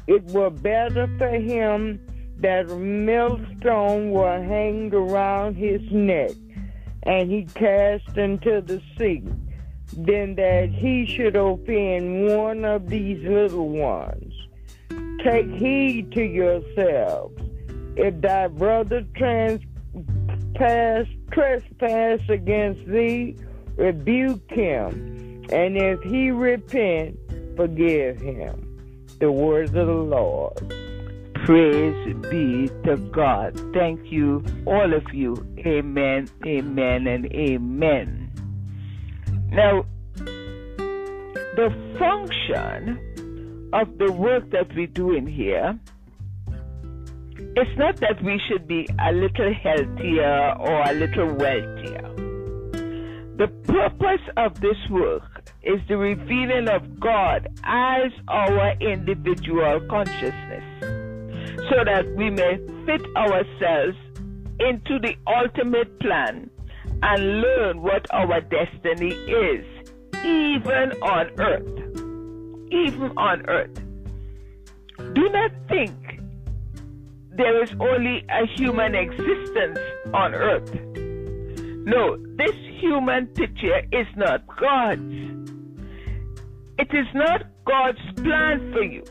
It 0.08 0.24
were 0.32 0.50
better 0.50 1.08
for 1.18 1.30
him 1.30 2.00
that 2.40 2.70
a 2.70 2.76
millstone 2.76 4.12
were 4.12 4.42
hanged 4.42 4.94
around 4.94 5.56
his 5.56 5.82
neck, 5.92 6.32
and 7.04 7.30
he 7.32 7.46
cast 7.46 8.18
into 8.18 8.62
the 8.62 8.82
sea, 8.98 9.24
than 9.98 10.36
that 10.36 10.70
he 10.70 11.06
should 11.06 11.36
offend 11.36 12.28
one 12.28 12.64
of 12.64 12.90
these 12.90 13.24
little 13.24 13.70
ones. 13.70 14.34
Take 15.24 15.50
heed 15.52 16.12
to 16.14 16.24
yourselves. 16.24 17.42
If 17.96 18.22
thy 18.22 18.48
brother 18.48 19.04
trans 19.16 19.62
trespass, 20.56 21.08
trespass 21.32 22.22
against 22.30 22.86
thee, 22.86 23.36
rebuke 23.76 24.50
him, 24.50 25.44
and 25.52 25.78
if 25.78 26.02
he 26.04 26.32
repent, 26.32 27.18
forgive 27.56 28.20
him. 28.20 28.67
The 29.20 29.32
words 29.32 29.70
of 29.70 29.88
the 29.88 29.94
Lord. 29.94 30.58
Praise 31.46 32.16
be 32.30 32.70
to 32.86 32.98
God. 33.12 33.60
Thank 33.74 34.12
you, 34.12 34.44
all 34.66 34.94
of 34.94 35.04
you. 35.14 35.36
Amen, 35.60 36.30
amen, 36.46 37.08
and 37.08 37.26
amen. 37.28 38.32
Now, 39.50 39.86
the 41.56 41.70
function 41.98 43.70
of 43.74 43.98
the 43.98 44.12
work 44.12 44.50
that 44.52 44.74
we 44.76 44.88
do 44.88 45.14
in 45.14 45.26
here 45.26 45.80
it's 47.60 47.78
not 47.78 47.98
that 47.98 48.24
we 48.24 48.40
should 48.48 48.68
be 48.68 48.88
a 49.00 49.12
little 49.12 49.52
healthier 49.52 50.56
or 50.60 50.82
a 50.84 50.94
little 50.94 51.34
wealthier. 51.34 52.14
The 53.38 53.48
purpose 53.66 54.22
of 54.38 54.60
this 54.60 54.78
work 54.92 55.37
is 55.68 55.82
the 55.90 55.98
revealing 55.98 56.70
of 56.70 57.00
God 57.00 57.48
as 57.64 58.12
our 58.30 58.72
individual 58.80 59.82
consciousness 59.90 60.64
so 61.70 61.84
that 61.84 62.06
we 62.16 62.30
may 62.30 62.58
fit 62.86 63.06
ourselves 63.18 63.98
into 64.60 64.98
the 65.00 65.16
ultimate 65.28 66.00
plan 66.00 66.50
and 67.04 67.42
learn 67.42 67.82
what 67.82 68.06
our 68.12 68.40
destiny 68.40 69.12
is, 69.12 69.66
even 70.24 70.94
on 71.04 71.30
earth. 71.38 71.78
Even 72.72 73.12
on 73.18 73.46
earth. 73.48 73.76
Do 75.14 75.30
not 75.30 75.52
think 75.68 75.94
there 77.32 77.62
is 77.62 77.72
only 77.80 78.26
a 78.30 78.48
human 78.56 78.96
existence 78.96 79.80
on 80.14 80.34
earth. 80.34 80.72
No, 81.88 82.18
this 82.36 82.54
human 82.82 83.28
picture 83.28 83.80
is 83.94 84.08
not 84.18 84.46
God's. 84.60 85.02
It 86.78 86.90
is 86.94 87.08
not 87.14 87.44
God's 87.66 88.02
plan 88.18 88.74
for 88.74 88.84
you. 88.84 89.04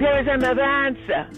There 0.00 0.20
is 0.20 0.26
another 0.28 0.64
answer. 0.64 1.30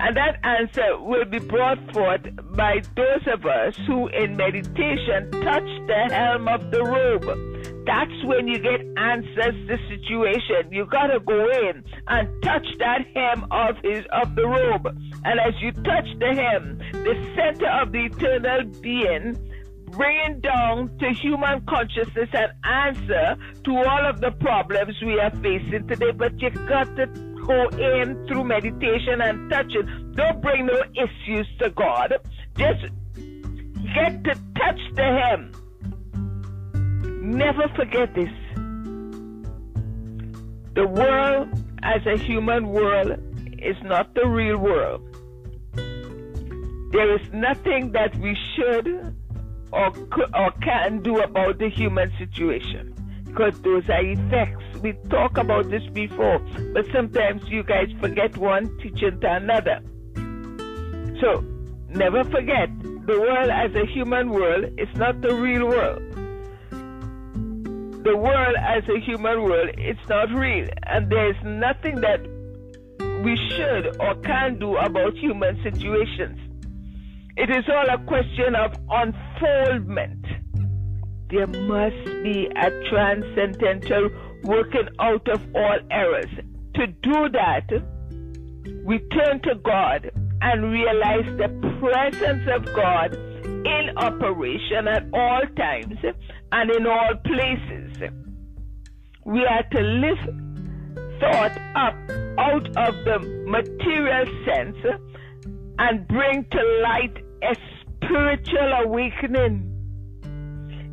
And 0.00 0.16
that 0.16 0.40
answer 0.42 0.98
will 0.98 1.24
be 1.24 1.38
brought 1.38 1.78
forth 1.92 2.22
by 2.56 2.82
those 2.96 3.24
of 3.32 3.46
us 3.46 3.76
who, 3.86 4.08
in 4.08 4.36
meditation, 4.36 5.30
touch 5.30 5.70
the 5.86 6.08
helm 6.10 6.48
of 6.48 6.72
the 6.72 6.82
robe 6.82 7.53
that's 7.86 8.24
when 8.24 8.48
you 8.48 8.58
get 8.58 8.80
answers 8.96 9.54
to 9.68 9.76
situation. 9.88 10.72
You 10.72 10.86
gotta 10.86 11.20
go 11.20 11.50
in 11.50 11.84
and 12.08 12.42
touch 12.42 12.66
that 12.78 13.06
hem 13.14 13.46
of 13.50 13.76
his 13.82 14.04
of 14.12 14.34
the 14.34 14.46
robe. 14.46 14.86
And 15.24 15.40
as 15.40 15.54
you 15.60 15.72
touch 15.72 16.06
the 16.18 16.34
hem, 16.34 16.78
the 16.92 17.14
center 17.36 17.68
of 17.82 17.92
the 17.92 18.06
eternal 18.06 18.64
being, 18.80 19.36
bringing 19.90 20.40
down 20.40 20.96
to 20.98 21.10
human 21.12 21.64
consciousness 21.66 22.28
an 22.32 22.50
answer 22.64 23.36
to 23.64 23.70
all 23.70 24.06
of 24.06 24.20
the 24.20 24.30
problems 24.40 24.94
we 25.04 25.18
are 25.20 25.30
facing 25.42 25.86
today. 25.86 26.12
But 26.12 26.40
you 26.40 26.50
got 26.50 26.94
to 26.96 27.06
go 27.46 27.68
in 27.68 28.26
through 28.26 28.44
meditation 28.44 29.20
and 29.20 29.50
touch 29.50 29.72
it. 29.74 29.86
Don't 30.16 30.40
bring 30.40 30.66
no 30.66 30.80
issues 30.94 31.46
to 31.58 31.70
God. 31.70 32.14
Just 32.56 32.84
get 33.94 34.24
to 34.24 34.34
touch 34.56 34.80
the 34.94 35.02
hem 35.02 35.52
Never 37.24 37.68
forget 37.74 38.14
this. 38.14 38.28
The 40.74 40.86
world 40.86 41.48
as 41.82 42.04
a 42.04 42.18
human 42.18 42.68
world 42.68 43.18
is 43.62 43.76
not 43.82 44.14
the 44.14 44.26
real 44.28 44.58
world. 44.58 45.00
There 46.92 47.16
is 47.16 47.26
nothing 47.32 47.92
that 47.92 48.14
we 48.16 48.36
should 48.54 49.16
or, 49.72 49.88
or 50.34 50.50
can 50.62 51.02
do 51.02 51.20
about 51.20 51.56
the 51.58 51.70
human 51.70 52.12
situation 52.18 52.92
because 53.24 53.58
those 53.62 53.88
are 53.88 54.04
effects. 54.04 54.62
We 54.82 54.92
talk 55.08 55.38
about 55.38 55.70
this 55.70 55.82
before, 55.94 56.40
but 56.74 56.84
sometimes 56.92 57.48
you 57.48 57.62
guys 57.62 57.88
forget 58.00 58.36
one 58.36 58.76
teaching 58.82 59.18
to 59.22 59.32
another. 59.32 59.80
So 61.22 61.42
never 61.88 62.22
forget 62.24 62.68
the 63.06 63.18
world 63.18 63.48
as 63.48 63.74
a 63.74 63.86
human 63.86 64.28
world 64.28 64.78
is 64.78 64.94
not 64.96 65.22
the 65.22 65.34
real 65.34 65.68
world 65.68 66.13
the 68.04 68.16
world 68.16 68.54
as 68.60 68.82
a 68.88 69.00
human 69.00 69.42
world, 69.42 69.70
it's 69.78 70.08
not 70.08 70.30
real. 70.30 70.68
And 70.82 71.10
there's 71.10 71.36
nothing 71.42 72.00
that 72.02 72.20
we 73.24 73.36
should 73.48 73.98
or 73.98 74.14
can 74.16 74.58
do 74.58 74.76
about 74.76 75.16
human 75.16 75.60
situations. 75.62 76.38
It 77.36 77.50
is 77.50 77.64
all 77.68 77.88
a 77.88 77.98
question 78.04 78.54
of 78.54 78.72
unfoldment. 78.90 80.24
There 81.30 81.46
must 81.46 82.04
be 82.22 82.46
a 82.54 82.70
transcendental 82.90 84.10
working 84.44 84.88
out 85.00 85.26
of 85.28 85.42
all 85.54 85.78
errors. 85.90 86.30
To 86.74 86.86
do 86.86 87.28
that, 87.30 87.66
we 88.84 88.98
turn 88.98 89.40
to 89.44 89.54
God 89.64 90.10
and 90.42 90.70
realize 90.70 91.24
the 91.38 91.48
presence 91.80 92.46
of 92.54 92.66
God 92.74 93.16
in 93.44 93.90
operation 93.96 94.88
at 94.88 95.06
all 95.12 95.42
times 95.56 95.96
and 96.52 96.70
in 96.70 96.86
all 96.86 97.14
places. 97.24 98.10
We 99.24 99.44
are 99.44 99.62
to 99.62 99.80
lift 99.80 100.28
thought 101.20 101.56
up 101.76 101.94
out 102.38 102.66
of 102.76 102.94
the 103.04 103.18
material 103.46 104.24
sense 104.44 104.76
and 105.78 106.06
bring 106.08 106.44
to 106.50 106.80
light 106.82 107.16
a 107.42 107.54
spiritual 107.80 108.72
awakening. 108.84 109.70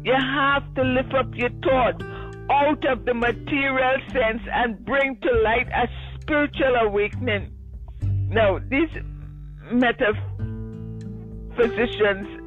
You 0.03 0.13
have 0.13 0.73
to 0.75 0.83
lift 0.83 1.13
up 1.13 1.35
your 1.35 1.49
thought 1.63 2.03
out 2.49 2.85
of 2.85 3.05
the 3.05 3.13
material 3.13 3.97
sense 4.11 4.41
and 4.51 4.83
bring 4.85 5.17
to 5.21 5.31
light 5.43 5.67
a 5.67 5.87
spiritual 6.19 6.75
awakening. 6.81 7.51
Now, 8.29 8.59
these 8.69 8.89
metaphysicians, 9.71 12.40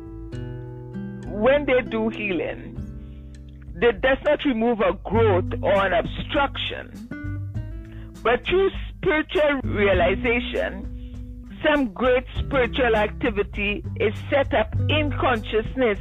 when 1.35 1.66
they 1.66 1.81
do 1.83 2.09
healing, 2.11 2.81
that 3.81 4.01
does 4.01 4.18
not 4.25 4.44
remove 4.44 4.79
a 4.81 4.92
growth 5.05 5.53
or 5.62 5.85
an 5.85 5.92
obstruction, 5.92 6.92
but 8.23 8.47
through 8.47 8.70
spiritual 8.97 9.61
realization, 9.64 10.94
some 11.66 11.92
great 11.92 12.25
spiritual 12.38 12.94
activity 12.94 13.85
is 13.99 14.14
set 14.31 14.55
up 14.55 14.75
in 14.88 15.12
consciousness 15.20 15.99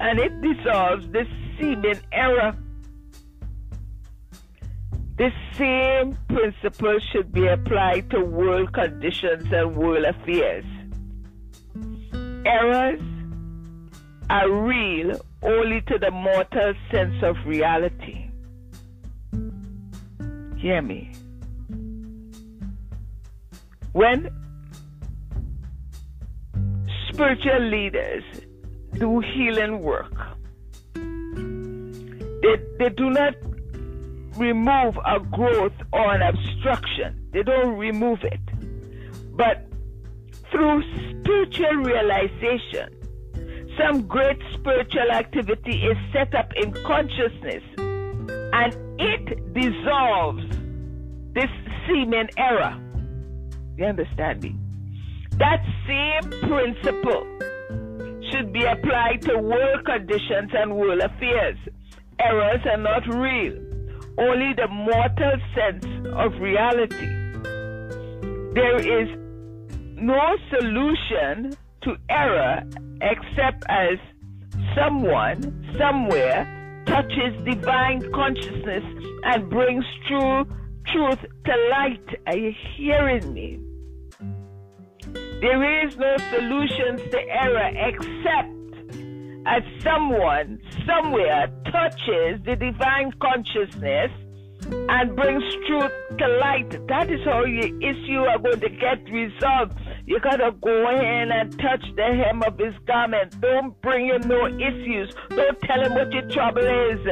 and 0.00 0.18
it 0.18 0.32
dissolves 0.40 1.06
the 1.12 1.26
seeming 1.58 2.00
error. 2.12 2.56
The 5.18 5.30
same 5.58 6.16
principle 6.28 6.98
should 7.12 7.32
be 7.32 7.48
applied 7.48 8.08
to 8.10 8.24
world 8.24 8.72
conditions 8.72 9.52
and 9.52 9.76
world 9.76 10.06
affairs. 10.06 10.64
Errors 12.46 13.11
are 14.30 14.50
real 14.50 15.20
only 15.42 15.80
to 15.82 15.98
the 15.98 16.10
mortal 16.10 16.74
sense 16.90 17.22
of 17.22 17.36
reality. 17.46 18.28
Hear 20.56 20.80
me. 20.82 21.12
When 23.92 24.30
spiritual 27.12 27.60
leaders 27.68 28.24
do 28.94 29.20
healing 29.20 29.80
work, 29.80 30.14
they, 30.94 32.56
they 32.78 32.88
do 32.90 33.10
not 33.10 33.34
remove 34.36 34.96
a 35.04 35.20
growth 35.20 35.72
or 35.92 36.14
an 36.14 36.22
obstruction. 36.22 37.28
They 37.32 37.42
don't 37.42 37.76
remove 37.76 38.20
it. 38.22 38.40
But 39.36 39.66
through 40.50 40.82
spiritual 41.20 41.76
realization, 41.76 43.01
some 43.82 44.06
great 44.06 44.38
spiritual 44.54 45.10
activity 45.10 45.82
is 45.82 45.96
set 46.12 46.34
up 46.34 46.52
in 46.56 46.72
consciousness 46.84 47.62
and 47.78 48.76
it 49.00 49.54
dissolves 49.54 50.44
this 51.34 51.50
seeming 51.86 52.28
error. 52.36 52.78
You 53.76 53.86
understand 53.86 54.42
me? 54.42 54.54
That 55.38 55.64
same 55.86 56.30
principle 56.48 57.26
should 58.30 58.52
be 58.52 58.64
applied 58.64 59.22
to 59.22 59.38
world 59.38 59.84
conditions 59.84 60.50
and 60.54 60.76
world 60.76 61.00
affairs. 61.00 61.56
Errors 62.20 62.60
are 62.66 62.76
not 62.76 63.06
real, 63.08 63.56
only 64.18 64.52
the 64.54 64.68
mortal 64.68 65.32
sense 65.56 65.84
of 66.14 66.32
reality. 66.40 67.08
There 68.54 68.76
is 68.76 69.08
no 69.96 70.36
solution 70.50 71.56
to 71.82 71.96
error 72.08 72.62
except 73.00 73.64
as 73.68 73.98
someone, 74.74 75.40
somewhere, 75.78 76.84
touches 76.86 77.34
divine 77.44 78.00
consciousness 78.12 78.84
and 79.24 79.48
brings 79.50 79.84
true 80.08 80.44
truth 80.86 81.18
to 81.44 81.68
light. 81.70 82.08
Are 82.26 82.36
you 82.36 82.52
hearing 82.76 83.32
me? 83.32 83.60
There 85.40 85.86
is 85.86 85.96
no 85.96 86.16
solutions 86.30 87.02
to 87.10 87.18
error 87.28 87.70
except 87.74 88.62
as 89.46 89.62
someone 89.82 90.60
somewhere 90.86 91.48
touches 91.70 92.40
the 92.44 92.56
divine 92.56 93.12
consciousness 93.20 94.10
and 94.70 95.16
brings 95.16 95.42
truth 95.66 95.92
to 96.18 96.28
light. 96.40 96.70
That 96.88 97.10
is 97.10 97.20
how 97.24 97.44
your 97.44 97.66
issue 97.82 98.20
are 98.20 98.38
going 98.38 98.60
to 98.60 98.68
get 98.68 99.02
resolved. 99.10 99.81
You 100.04 100.18
gotta 100.18 100.52
go 100.60 100.90
in 100.90 101.30
and 101.30 101.58
touch 101.58 101.84
the 101.94 102.02
hem 102.02 102.42
of 102.42 102.58
his 102.58 102.74
garment. 102.86 103.40
Don't 103.40 103.80
bring 103.82 104.06
him 104.06 104.22
no 104.26 104.46
issues. 104.46 105.14
Don't 105.30 105.60
tell 105.60 105.80
him 105.80 105.94
what 105.94 106.12
your 106.12 106.28
trouble 106.28 106.62
is. 106.62 107.04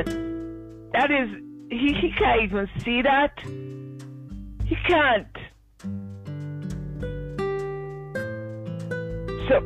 That 0.93 1.11
is, 1.11 1.29
he, 1.71 1.95
he 1.95 2.13
can't 2.19 2.43
even 2.43 2.69
see 2.85 3.03
that. 3.03 3.39
He 4.65 4.77
can't. 4.89 5.27
So, 9.49 9.61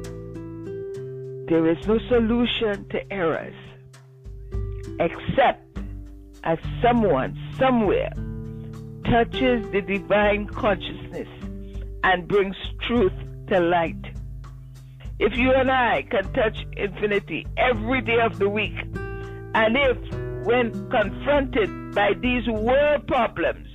there 1.49 1.67
is 1.69 1.87
no 1.87 1.99
solution 2.09 2.89
to 2.91 3.13
errors 3.13 3.55
except 5.01 5.79
as 6.45 6.59
someone 6.83 7.39
somewhere 7.59 8.13
touches 9.05 9.71
the 9.73 9.81
divine 9.81 10.47
consciousness 10.47 11.29
and 12.03 12.29
brings 12.29 12.57
truth 12.87 13.13
to 13.49 13.61
light. 13.61 14.05
If 15.19 15.37
you 15.37 15.53
and 15.53 15.71
I 15.71 16.03
can 16.11 16.33
touch 16.33 16.57
infinity 16.77 17.47
every 17.57 18.01
day 18.01 18.19
of 18.21 18.39
the 18.39 18.49
week, 18.49 18.77
and 19.55 19.77
if, 19.77 19.97
when 20.45 20.91
confronted 20.91 21.95
by 21.95 22.15
these 22.21 22.47
world 22.49 23.07
problems, 23.07 23.69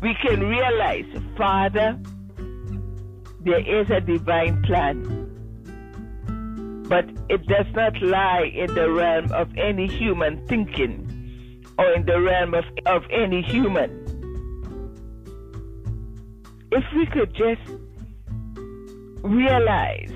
we 0.00 0.14
can 0.22 0.40
realize, 0.40 1.06
Father, 1.36 1.98
there 3.40 3.80
is 3.80 3.90
a 3.90 4.00
divine 4.00 4.62
plan. 4.62 5.22
But 6.88 7.06
it 7.28 7.44
does 7.46 7.66
not 7.74 8.00
lie 8.00 8.50
in 8.54 8.72
the 8.74 8.90
realm 8.90 9.32
of 9.32 9.48
any 9.56 9.88
human 9.88 10.46
thinking 10.46 11.64
or 11.78 11.92
in 11.92 12.06
the 12.06 12.20
realm 12.20 12.54
of, 12.54 12.64
of 12.86 13.02
any 13.10 13.42
human. 13.42 14.04
If 16.70 16.84
we 16.94 17.06
could 17.06 17.34
just 17.34 17.80
realize 19.22 20.12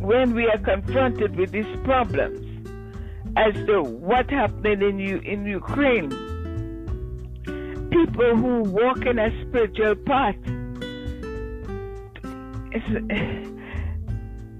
when 0.00 0.34
we 0.34 0.46
are 0.48 0.58
confronted 0.58 1.36
with 1.36 1.50
these 1.50 1.76
problems 1.84 2.42
as 3.36 3.54
to 3.66 3.82
what 3.82 4.30
happened 4.30 4.82
in 4.82 4.98
you 4.98 5.18
in 5.18 5.46
Ukraine, 5.46 6.10
people 7.90 8.36
who 8.36 8.62
walk 8.70 9.04
in 9.04 9.18
a 9.18 9.30
spiritual 9.46 9.94
path, 10.06 10.36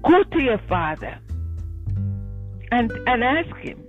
go 0.03 0.23
to 0.23 0.43
your 0.43 0.59
father 0.69 1.19
and 2.71 2.91
and 3.07 3.23
ask 3.23 3.55
him 3.57 3.87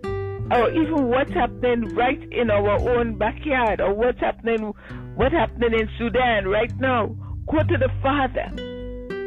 or 0.51 0.71
even 0.71 1.09
what's 1.09 1.33
happening 1.33 1.95
right 1.95 2.23
in 2.33 2.51
our 2.51 2.71
own 2.97 3.19
backyard, 3.19 3.81
or 3.81 3.93
what's 3.93 4.19
happening, 4.19 4.73
what's 5.15 5.35
happening 5.35 5.79
in 5.79 5.89
Sudan 5.99 6.49
right 6.49 6.75
now. 6.81 7.15
Go 7.51 7.63
to 7.63 7.77
the 7.79 7.91
Father, 8.03 8.49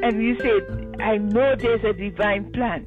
and 0.04 0.22
you 0.22 0.38
say, 0.40 0.62
"I 1.00 1.18
know 1.18 1.56
there's 1.56 1.84
a 1.84 1.94
divine 1.94 2.52
plan, 2.52 2.86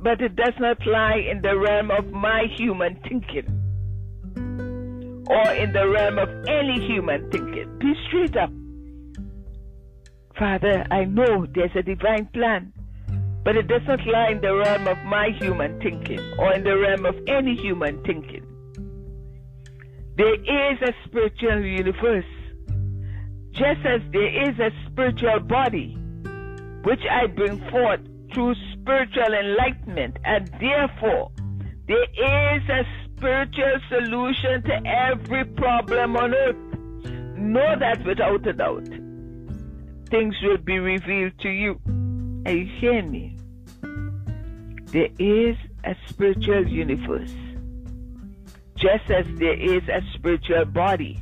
but 0.00 0.20
it 0.20 0.36
does 0.36 0.54
not 0.58 0.84
lie 0.86 1.18
in 1.30 1.42
the 1.42 1.58
realm 1.58 1.90
of 1.90 2.10
my 2.10 2.44
human 2.56 2.96
thinking, 3.08 3.46
or 5.28 5.52
in 5.52 5.72
the 5.72 5.88
realm 5.88 6.18
of 6.18 6.30
any 6.46 6.80
human 6.86 7.30
thinking." 7.30 7.78
Be 7.78 7.94
straight 8.06 8.36
up, 8.36 8.50
Father. 10.38 10.86
I 10.90 11.04
know 11.04 11.46
there's 11.46 11.76
a 11.76 11.82
divine 11.82 12.26
plan 12.32 12.72
but 13.46 13.56
it 13.56 13.68
does 13.68 13.82
not 13.86 14.04
lie 14.08 14.30
in 14.30 14.40
the 14.40 14.52
realm 14.52 14.88
of 14.88 14.98
my 15.04 15.28
human 15.38 15.78
thinking 15.80 16.18
or 16.36 16.52
in 16.52 16.64
the 16.64 16.76
realm 16.76 17.06
of 17.06 17.14
any 17.28 17.54
human 17.54 18.02
thinking. 18.02 18.44
There 20.16 20.34
is 20.34 20.82
a 20.82 20.92
spiritual 21.04 21.60
universe, 21.64 22.24
just 23.56 23.80
as 23.86 24.02
there 24.12 24.48
is 24.48 24.58
a 24.58 24.70
spiritual 24.86 25.40
body, 25.40 25.96
which 26.84 27.00
I 27.10 27.26
bring 27.26 27.58
forth 27.70 28.00
through 28.32 28.54
spiritual 28.72 29.32
enlightenment, 29.32 30.18
and 30.24 30.46
therefore 30.60 31.30
there 31.88 32.04
is 32.04 32.62
a 32.68 32.84
spiritual 33.16 33.78
solution 33.88 34.62
to 34.62 34.86
every 34.86 35.44
problem 35.44 36.16
on 36.16 36.34
earth. 36.34 36.56
Know 37.38 37.76
that 37.78 38.04
without 38.04 38.46
a 38.46 38.52
doubt. 38.52 38.88
Things 40.10 40.34
will 40.42 40.58
be 40.58 40.78
revealed 40.78 41.32
to 41.40 41.48
you. 41.48 41.80
Are 42.44 42.52
you 42.52 42.66
hearing 42.78 43.10
me? 43.10 43.38
There 44.92 45.08
is 45.18 45.56
a 45.84 45.96
spiritual 46.08 46.68
universe, 46.68 47.34
just 48.76 49.10
as 49.10 49.26
there 49.38 49.58
is 49.58 49.82
a 49.88 50.02
spiritual 50.14 50.66
body, 50.66 51.20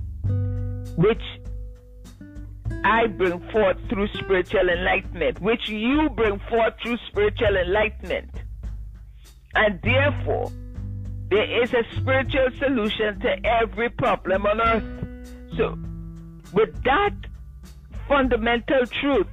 which 0.97 1.23
I 2.85 3.07
bring 3.07 3.41
forth 3.51 3.79
through 3.89 4.09
spiritual 4.09 4.69
enlightenment, 4.69 5.41
which 5.41 5.71
you 5.71 6.11
bring 6.11 6.39
forth 6.51 6.75
through 6.83 6.99
spiritual 7.09 7.57
enlightenment. 7.57 8.31
And 9.55 9.81
therefore, 9.83 10.53
there 11.31 11.63
is 11.63 11.73
a 11.73 11.83
spiritual 11.97 12.49
solution 12.59 13.21
to 13.21 13.47
every 13.47 13.89
problem 13.89 14.45
on 14.45 14.61
earth. 14.61 15.29
So, 15.57 15.79
with 16.53 16.83
that 16.85 17.15
fundamental 18.07 18.85
truth, 18.87 19.33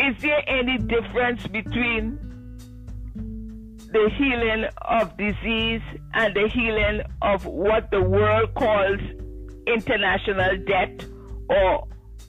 is 0.00 0.20
there 0.20 0.42
any 0.48 0.78
difference 0.78 1.46
between 1.46 2.18
the 3.92 4.10
healing 4.18 4.66
of 4.82 5.16
disease 5.16 5.82
and 6.14 6.34
the 6.34 6.48
healing 6.52 7.02
of 7.22 7.46
what 7.46 7.90
the 7.92 8.02
world 8.02 8.52
calls 8.54 9.00
international 9.66 10.58
debt 10.66 11.04
or 11.48 11.86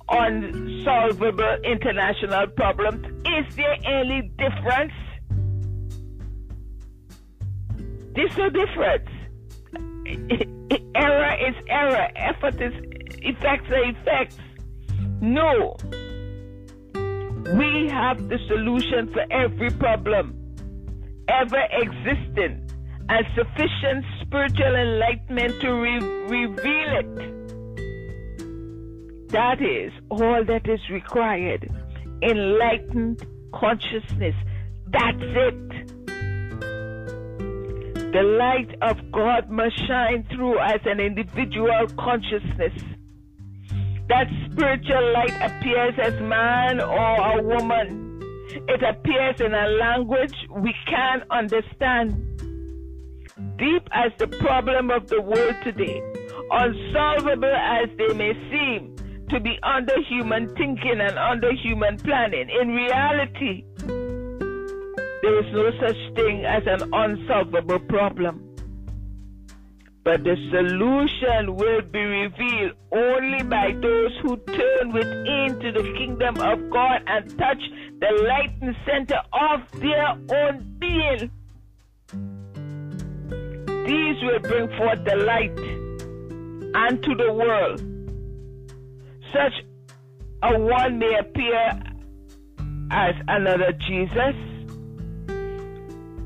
unsolvable 0.09 1.57
international 1.63 2.47
problems. 2.47 3.05
Is 3.25 3.55
there 3.55 3.77
any 3.85 4.31
difference? 4.37 4.93
There's 8.15 8.37
no 8.37 8.49
difference. 8.49 9.09
Error 10.95 11.35
is 11.47 11.55
error, 11.69 12.07
effort 12.15 12.61
is 12.61 12.73
effects 13.21 13.69
are 13.69 13.89
effects. 13.89 14.37
No. 15.21 15.75
We 17.55 17.87
have 17.89 18.27
the 18.29 18.37
solution 18.47 19.11
for 19.13 19.25
every 19.31 19.69
problem 19.71 20.39
ever 21.29 21.63
existing 21.71 22.67
and 23.09 23.25
sufficient 23.35 24.05
spiritual 24.21 24.75
enlightenment 24.75 25.61
to 25.61 25.71
re- 25.71 25.99
reveal 26.27 26.97
it. 26.99 27.38
That 29.29 29.61
is 29.61 29.91
all 30.09 30.43
that 30.45 30.67
is 30.67 30.79
required. 30.89 31.69
Enlightened 32.21 33.25
consciousness. 33.53 34.35
That's 34.87 35.17
it. 35.21 35.69
The 38.11 38.23
light 38.23 38.75
of 38.81 38.97
God 39.11 39.49
must 39.49 39.77
shine 39.87 40.25
through 40.31 40.59
as 40.59 40.81
an 40.85 40.99
individual 40.99 41.87
consciousness. 41.97 42.73
That 44.07 44.27
spiritual 44.51 45.13
light 45.13 45.37
appears 45.41 45.93
as 46.01 46.19
man 46.21 46.81
or 46.81 47.39
a 47.39 47.43
woman 47.43 48.09
it 48.51 48.81
appears 48.83 49.39
in 49.41 49.53
a 49.53 49.67
language 49.67 50.33
we 50.49 50.73
can 50.87 51.23
understand. 51.29 52.25
deep 53.57 53.87
as 53.91 54.11
the 54.17 54.27
problem 54.27 54.89
of 54.89 55.07
the 55.07 55.21
world 55.21 55.55
today, 55.63 56.01
unsolvable 56.51 57.53
as 57.53 57.89
they 57.97 58.13
may 58.13 58.33
seem 58.49 58.95
to 59.29 59.39
be 59.39 59.59
under 59.63 60.01
human 60.01 60.53
thinking 60.55 60.99
and 60.99 61.17
under 61.17 61.53
human 61.53 61.97
planning, 61.97 62.49
in 62.49 62.69
reality, 62.69 63.63
there 65.21 65.39
is 65.39 65.53
no 65.53 65.71
such 65.79 66.15
thing 66.15 66.45
as 66.45 66.63
an 66.65 66.89
unsolvable 66.93 67.79
problem. 67.79 68.45
But 70.03 70.23
the 70.23 70.35
solution 70.49 71.55
will 71.55 71.81
be 71.81 71.99
revealed 71.99 72.73
only 72.91 73.43
by 73.43 73.73
those 73.73 74.17
who 74.21 74.37
turn 74.37 74.93
within 74.93 75.59
to 75.59 75.71
the 75.71 75.93
kingdom 75.97 76.37
of 76.37 76.69
God 76.69 77.03
and 77.05 77.37
touch 77.37 77.61
the 77.99 78.23
light 78.27 78.53
and 78.61 78.75
center 78.85 79.21
of 79.33 79.61
their 79.79 80.07
own 80.09 80.75
being. 80.79 81.29
These 83.85 84.23
will 84.23 84.39
bring 84.39 84.67
forth 84.77 85.03
the 85.03 85.15
light 85.17 85.57
unto 86.75 87.15
the 87.15 87.33
world. 87.33 87.98
Such 89.33 89.53
a 90.43 90.59
one 90.59 90.99
may 90.99 91.17
appear 91.19 91.83
as 92.91 93.15
another 93.27 93.71
Jesus 93.73 94.35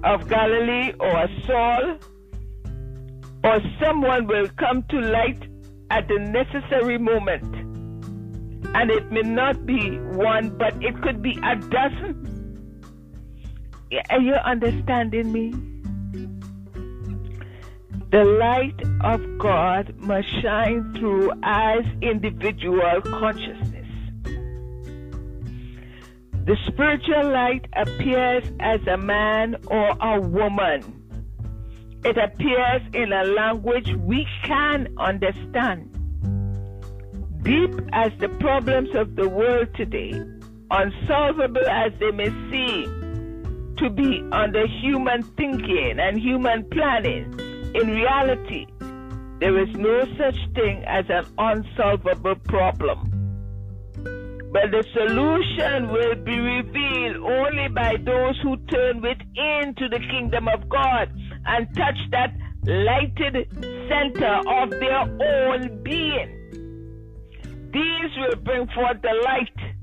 of 0.03 0.27
Galilee 0.29 0.93
or 0.99 1.27
Saul 1.45 1.97
or 3.43 3.59
someone 3.81 4.27
will 4.27 4.47
come 4.57 4.83
to 4.89 4.99
light 4.99 5.41
at 5.89 6.07
the 6.07 6.19
necessary 6.19 6.97
moment. 6.97 7.53
And 8.75 8.89
it 8.89 9.11
may 9.11 9.21
not 9.21 9.65
be 9.65 9.97
one, 9.99 10.57
but 10.57 10.81
it 10.81 10.99
could 11.01 11.21
be 11.21 11.37
a 11.43 11.55
dozen. 11.55 12.29
Are 14.09 14.21
you 14.21 14.33
understanding 14.33 15.31
me? 15.31 15.72
The 18.13 18.23
light 18.23 18.79
of 19.01 19.19
God 19.39 19.95
must 19.97 20.29
shine 20.41 20.93
through 20.93 21.31
as 21.43 21.83
individual 22.01 23.01
consciousness. 23.01 23.87
The 26.45 26.55
spiritual 26.67 27.31
light 27.31 27.65
appears 27.75 28.43
as 28.59 28.79
a 28.87 28.97
man 28.97 29.55
or 29.67 29.97
a 29.99 30.21
woman 30.21 31.03
it 32.05 32.17
appears 32.17 32.81
in 32.93 33.13
a 33.13 33.23
language 33.23 33.89
we 33.99 34.27
can 34.43 34.93
understand. 34.97 35.89
Deep 37.43 37.71
as 37.93 38.11
the 38.19 38.27
problems 38.39 38.93
of 38.93 39.15
the 39.15 39.29
world 39.29 39.69
today, 39.73 40.21
unsolvable 40.69 41.65
as 41.69 41.93
they 42.01 42.11
may 42.11 42.29
seem 42.51 43.73
to 43.77 43.89
be 43.89 44.21
under 44.33 44.67
human 44.67 45.23
thinking 45.23 45.97
and 45.97 46.19
human 46.19 46.65
planning, 46.71 47.39
in 47.73 47.87
reality, 47.87 48.67
there 49.39 49.61
is 49.61 49.69
no 49.75 50.05
such 50.17 50.37
thing 50.55 50.83
as 50.85 51.05
an 51.09 51.25
unsolvable 51.37 52.35
problem. 52.47 53.09
But 54.53 54.69
the 54.69 54.85
solution 54.93 55.91
will 55.91 56.15
be 56.15 56.37
revealed 56.37 57.17
only 57.17 57.67
by 57.69 57.95
those 58.05 58.39
who 58.43 58.57
turn 58.67 59.01
within 59.01 59.73
to 59.77 59.89
the 59.89 59.99
kingdom 60.11 60.47
of 60.47 60.69
God 60.69 61.11
and 61.45 61.67
touch 61.75 61.97
that 62.11 62.35
lighted 62.63 63.47
center 63.89 64.39
of 64.47 64.69
their 64.69 65.01
own 65.01 65.83
being. 65.83 66.39
These 67.73 68.11
will 68.17 68.35
bring 68.43 68.67
forth 68.67 69.01
the 69.01 69.19
light, 69.25 69.73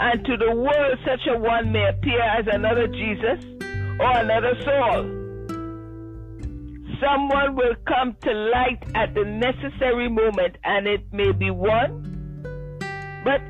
and 0.00 0.24
to 0.24 0.36
the 0.38 0.56
world 0.56 0.98
such 1.04 1.26
a 1.28 1.38
one 1.38 1.70
may 1.70 1.88
appear 1.90 2.20
as 2.20 2.46
another 2.50 2.86
Jesus 2.88 3.44
or 4.00 4.10
another 4.16 4.54
Saul. 4.64 5.21
Someone 7.02 7.56
will 7.56 7.74
come 7.86 8.16
to 8.22 8.32
light 8.32 8.82
at 8.94 9.14
the 9.14 9.24
necessary 9.24 10.08
moment, 10.08 10.56
and 10.62 10.86
it 10.86 11.00
may 11.12 11.32
be 11.32 11.50
one, 11.50 12.78
but 13.24 13.40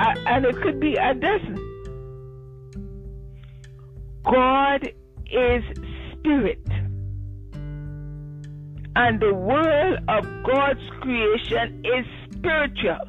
uh, 0.00 0.14
and 0.26 0.44
it 0.44 0.60
could 0.60 0.80
be 0.80 0.94
a 0.96 1.14
dozen. 1.14 1.56
God 4.24 4.88
is 5.30 5.62
spirit. 6.12 6.66
And 8.96 9.20
the 9.20 9.32
world 9.34 9.98
of 10.08 10.24
God's 10.44 10.80
creation 11.00 11.82
is 11.84 12.06
spiritual. 12.32 13.08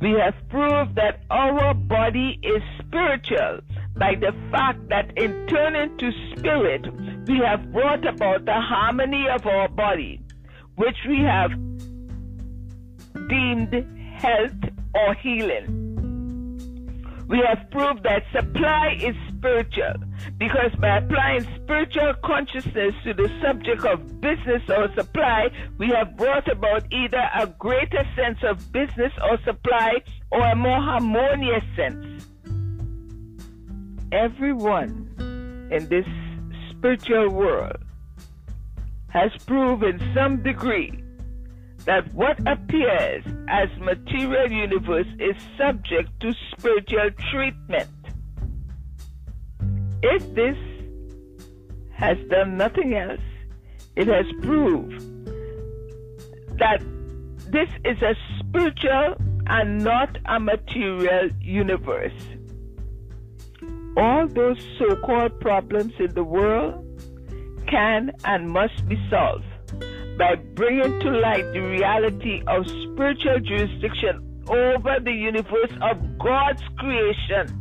We 0.00 0.12
have 0.12 0.34
proved 0.48 0.94
that 0.96 1.24
our 1.30 1.74
body 1.74 2.38
is 2.42 2.62
spiritual 2.84 3.60
by 3.96 4.14
the 4.14 4.32
fact 4.50 4.88
that 4.88 5.16
in 5.16 5.46
turning 5.48 5.96
to 5.98 6.12
spirit, 6.36 6.86
we 7.28 7.38
have 7.44 7.70
brought 7.72 8.06
about 8.06 8.46
the 8.46 8.58
harmony 8.58 9.26
of 9.28 9.46
our 9.46 9.68
body, 9.68 10.20
which 10.76 10.96
we 11.06 11.18
have 11.18 11.50
deemed 13.28 13.74
health 14.16 14.56
or 14.94 15.14
healing. 15.14 15.84
We 17.28 17.42
have 17.46 17.70
proved 17.70 18.04
that 18.04 18.22
supply 18.32 18.96
is 18.98 19.14
spiritual 19.36 19.96
because 20.38 20.74
by 20.80 20.96
applying 20.96 21.46
spiritual 21.62 22.14
consciousness 22.24 22.94
to 23.04 23.12
the 23.12 23.30
subject 23.42 23.84
of 23.84 24.22
business 24.22 24.62
or 24.70 24.88
supply, 24.94 25.50
we 25.76 25.88
have 25.88 26.16
brought 26.16 26.50
about 26.50 26.90
either 26.90 27.28
a 27.38 27.46
greater 27.46 28.04
sense 28.16 28.38
of 28.42 28.72
business 28.72 29.12
or 29.22 29.38
supply 29.44 30.02
or 30.30 30.40
a 30.40 30.56
more 30.56 30.80
harmonious 30.80 31.64
sense. 31.76 32.24
Everyone 34.12 35.68
in 35.70 35.86
this 35.90 36.06
spiritual 36.78 37.30
world 37.30 37.78
has 39.08 39.32
proved 39.46 39.82
in 39.82 40.00
some 40.14 40.42
degree 40.42 41.02
that 41.84 42.12
what 42.14 42.38
appears 42.46 43.24
as 43.48 43.68
material 43.78 44.50
universe 44.50 45.06
is 45.18 45.34
subject 45.56 46.08
to 46.20 46.32
spiritual 46.52 47.10
treatment. 47.32 47.88
If 50.02 50.34
this 50.34 50.56
has 51.94 52.16
done 52.30 52.56
nothing 52.56 52.94
else, 52.94 53.20
it 53.96 54.06
has 54.06 54.26
proved 54.42 55.00
that 56.58 56.80
this 57.50 57.68
is 57.84 58.00
a 58.02 58.14
spiritual 58.38 59.16
and 59.46 59.82
not 59.82 60.16
a 60.26 60.38
material 60.38 61.30
universe. 61.40 62.37
All 63.96 64.28
those 64.28 64.58
so 64.78 64.96
called 64.96 65.40
problems 65.40 65.92
in 65.98 66.14
the 66.14 66.24
world 66.24 66.84
can 67.68 68.12
and 68.24 68.48
must 68.48 68.86
be 68.88 68.96
solved 69.10 69.44
by 70.18 70.34
bringing 70.54 71.00
to 71.00 71.10
light 71.10 71.44
the 71.52 71.60
reality 71.60 72.42
of 72.46 72.66
spiritual 72.68 73.40
jurisdiction 73.40 74.42
over 74.48 74.98
the 75.02 75.12
universe 75.12 75.72
of 75.82 76.18
God's 76.18 76.62
creation. 76.78 77.54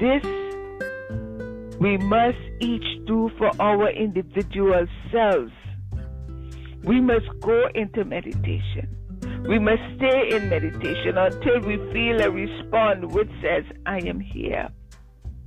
This 0.00 0.24
we 1.80 1.96
must 1.98 2.38
each 2.60 3.06
do 3.06 3.30
for 3.38 3.50
our 3.60 3.90
individual 3.90 4.86
selves. 5.10 5.52
We 6.84 7.00
must 7.00 7.26
go 7.40 7.66
into 7.74 8.04
meditation. 8.04 8.96
We 9.48 9.58
must 9.58 9.82
stay 9.96 10.36
in 10.36 10.48
meditation 10.48 11.18
until 11.18 11.60
we 11.60 11.76
feel 11.92 12.20
a 12.22 12.30
response 12.30 13.12
which 13.12 13.30
says, 13.42 13.64
I 13.86 13.98
am 13.98 14.20
here. 14.20 14.68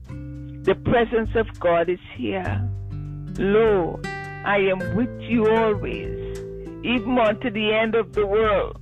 The 0.10 0.75
presence 0.84 1.29
of 1.36 1.47
God 1.60 1.89
is 1.89 1.99
here. 2.17 2.69
Lo, 3.38 3.99
I 4.03 4.58
am 4.58 4.95
with 4.95 5.21
you 5.21 5.47
always, 5.49 6.38
even 6.84 7.17
unto 7.17 7.49
the 7.49 7.71
end 7.73 7.95
of 7.95 8.13
the 8.13 8.25
world. 8.25 8.81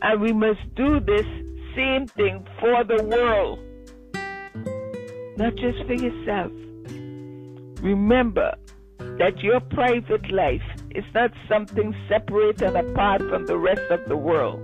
And 0.00 0.20
we 0.20 0.32
must 0.32 0.60
do 0.76 1.00
this 1.00 1.26
same 1.74 2.06
thing 2.06 2.46
for 2.60 2.84
the 2.84 3.02
world, 3.02 3.58
not 5.36 5.56
just 5.56 5.84
for 5.86 5.94
yourself. 5.94 6.52
Remember 7.82 8.54
that 8.98 9.40
your 9.42 9.60
private 9.60 10.30
life 10.30 10.62
is 10.94 11.04
not 11.14 11.30
something 11.48 11.94
separate 12.08 12.62
and 12.62 12.76
apart 12.76 13.22
from 13.28 13.46
the 13.46 13.56
rest 13.56 13.90
of 13.90 14.04
the 14.08 14.16
world. 14.16 14.60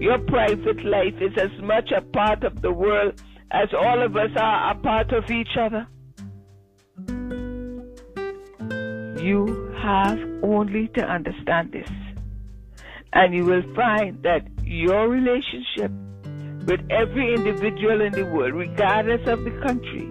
Your 0.00 0.18
private 0.18 0.84
life 0.84 1.14
is 1.20 1.36
as 1.38 1.50
much 1.62 1.90
a 1.96 2.00
part 2.00 2.44
of 2.44 2.60
the 2.62 2.72
world 2.72 3.20
as 3.50 3.68
all 3.72 4.02
of 4.02 4.16
us 4.16 4.30
are 4.36 4.72
a 4.72 4.74
part 4.76 5.12
of 5.12 5.30
each 5.30 5.56
other. 5.58 5.86
You 9.22 9.74
have 9.82 10.18
only 10.42 10.88
to 10.88 11.04
understand 11.04 11.72
this. 11.72 11.90
And 13.12 13.34
you 13.34 13.44
will 13.44 13.62
find 13.74 14.22
that 14.22 14.46
your 14.62 15.08
relationship 15.08 15.90
with 16.66 16.80
every 16.90 17.34
individual 17.34 18.02
in 18.02 18.12
the 18.12 18.26
world, 18.26 18.54
regardless 18.54 19.26
of 19.26 19.44
the 19.44 19.50
country, 19.66 20.06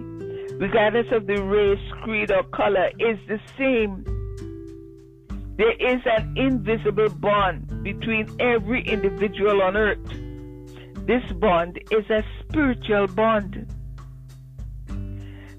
regardless 0.58 1.06
of 1.12 1.26
the 1.26 1.40
race, 1.42 1.92
creed, 2.02 2.32
or 2.32 2.42
color, 2.44 2.88
is 2.98 3.18
the 3.28 3.38
same. 3.56 4.04
There 5.58 5.72
is 5.72 6.00
an 6.06 6.34
invisible 6.36 7.08
bond 7.08 7.82
between 7.82 8.28
every 8.38 8.80
individual 8.86 9.60
on 9.60 9.76
earth. 9.76 9.98
This 11.04 11.24
bond 11.32 11.80
is 11.90 12.08
a 12.10 12.22
spiritual 12.38 13.08
bond. 13.08 13.66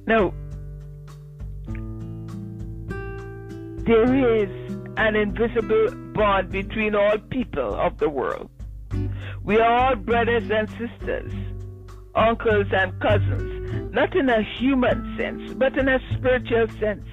Now, 0.08 0.34
there 3.84 4.38
is 4.38 4.50
an 4.96 5.18
invisible 5.18 5.94
bond 6.14 6.50
between 6.50 6.96
all 6.96 7.18
people 7.30 7.76
of 7.76 7.98
the 7.98 8.10
world. 8.10 8.50
We 9.44 9.60
are 9.60 9.70
all 9.70 9.96
brothers 9.98 10.50
and 10.50 10.70
sisters, 10.70 11.34
uncles 12.16 12.68
and 12.72 12.98
cousins, 13.02 13.94
not 13.94 14.16
in 14.16 14.30
a 14.30 14.44
human 14.44 15.18
sense, 15.18 15.54
but 15.56 15.78
in 15.78 15.90
a 15.90 16.00
spiritual 16.16 16.70
sense. 16.80 17.06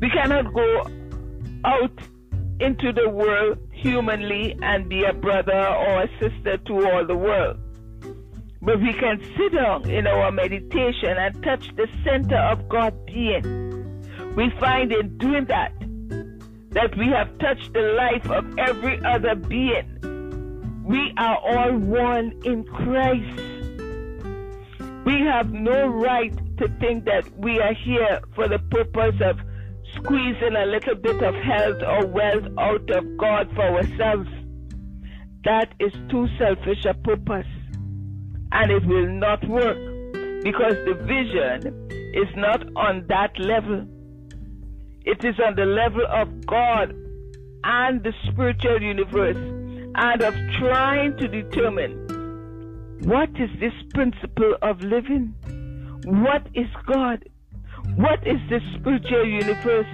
We 0.00 0.10
cannot 0.10 0.52
go 0.52 0.84
out 1.64 1.98
into 2.60 2.92
the 2.92 3.08
world 3.08 3.58
humanly 3.72 4.56
and 4.62 4.88
be 4.88 5.04
a 5.04 5.12
brother 5.12 5.66
or 5.66 6.02
a 6.02 6.08
sister 6.20 6.58
to 6.58 6.86
all 6.86 7.06
the 7.06 7.16
world. 7.16 7.58
But 8.60 8.80
we 8.80 8.92
can 8.92 9.20
sit 9.36 9.54
down 9.54 9.90
in 9.90 10.06
our 10.06 10.30
meditation 10.30 11.16
and 11.18 11.42
touch 11.42 11.74
the 11.74 11.88
center 12.04 12.36
of 12.36 12.68
God's 12.68 12.96
being. 13.06 14.04
We 14.36 14.50
find 14.60 14.92
in 14.92 15.18
doing 15.18 15.46
that 15.46 15.72
that 16.70 16.96
we 16.96 17.06
have 17.08 17.36
touched 17.38 17.72
the 17.74 17.94
life 17.98 18.30
of 18.30 18.58
every 18.58 18.98
other 19.04 19.34
being. 19.34 20.82
We 20.84 21.12
are 21.18 21.36
all 21.36 21.76
one 21.76 22.32
in 22.44 22.64
Christ. 22.64 23.40
We 25.04 25.20
have 25.20 25.52
no 25.52 25.88
right 25.88 26.32
to 26.58 26.68
think 26.80 27.04
that 27.04 27.24
we 27.36 27.60
are 27.60 27.74
here 27.74 28.20
for 28.34 28.48
the 28.48 28.58
purpose 28.58 29.20
of 29.20 29.38
squeezing 30.02 30.56
a 30.56 30.66
little 30.66 30.94
bit 30.96 31.22
of 31.22 31.34
health 31.34 31.82
or 31.82 32.06
wealth 32.06 32.46
out 32.58 32.90
of 32.90 33.16
God 33.18 33.48
for 33.54 33.62
ourselves. 33.62 34.28
That 35.44 35.74
is 35.80 35.92
too 36.10 36.26
selfish 36.38 36.84
a 36.84 36.94
purpose 36.94 37.46
and 38.52 38.70
it 38.70 38.84
will 38.86 39.08
not 39.08 39.46
work 39.48 39.76
because 40.42 40.74
the 40.84 40.94
vision 41.06 41.88
is 42.14 42.28
not 42.36 42.64
on 42.76 43.06
that 43.08 43.38
level. 43.38 43.86
It 45.04 45.24
is 45.24 45.34
on 45.44 45.54
the 45.56 45.64
level 45.64 46.06
of 46.08 46.46
God 46.46 46.94
and 47.64 48.02
the 48.02 48.12
spiritual 48.28 48.82
universe 48.82 49.36
and 49.36 50.22
of 50.22 50.34
trying 50.58 51.16
to 51.18 51.28
determine 51.28 53.00
what 53.04 53.30
is 53.30 53.50
this 53.58 53.74
principle 53.94 54.54
of 54.62 54.80
living? 54.80 55.34
What 56.04 56.46
is 56.54 56.68
God? 56.86 57.24
What 57.96 58.26
is 58.26 58.40
the 58.48 58.60
spiritual 58.78 59.26
universe? 59.26 59.86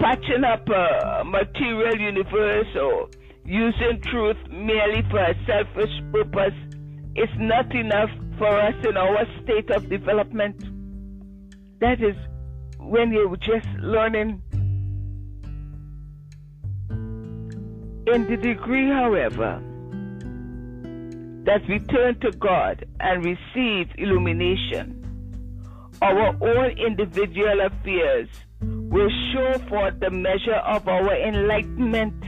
Patching 0.00 0.44
up 0.44 0.68
a 0.68 1.24
material 1.24 1.98
universe 1.98 2.76
or 2.76 3.08
using 3.44 4.00
truth 4.02 4.36
merely 4.50 5.02
for 5.10 5.18
a 5.18 5.34
selfish 5.46 5.90
purpose 6.12 6.54
is 7.16 7.28
not 7.38 7.74
enough 7.74 8.10
for 8.38 8.48
us 8.48 8.74
in 8.88 8.96
our 8.96 9.26
state 9.42 9.70
of 9.70 9.88
development. 9.88 10.60
That 11.80 12.00
is 12.00 12.16
when 12.78 13.12
you're 13.12 13.36
just 13.36 13.68
learning. 13.80 14.42
In 18.04 18.26
the 18.28 18.36
degree, 18.36 18.88
however, 18.88 19.62
that 21.44 21.62
we 21.68 21.78
turn 21.80 22.18
to 22.20 22.30
God 22.38 22.84
and 23.00 23.24
receive 23.24 23.88
illumination, 23.98 25.01
our 26.02 26.36
own 26.40 26.70
individual 26.78 27.60
affairs 27.60 28.28
will 28.60 29.10
show 29.32 29.58
forth 29.68 29.98
the 30.00 30.10
measure 30.10 30.60
of 30.66 30.86
our 30.88 31.14
enlightenment 31.14 32.22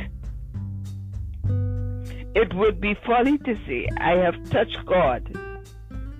it 2.35 2.53
would 2.55 2.81
be 2.81 2.97
folly 3.07 3.39
to 3.39 3.55
say, 3.67 3.89
I 3.97 4.17
have 4.17 4.51
touched 4.51 4.85
God 4.87 5.23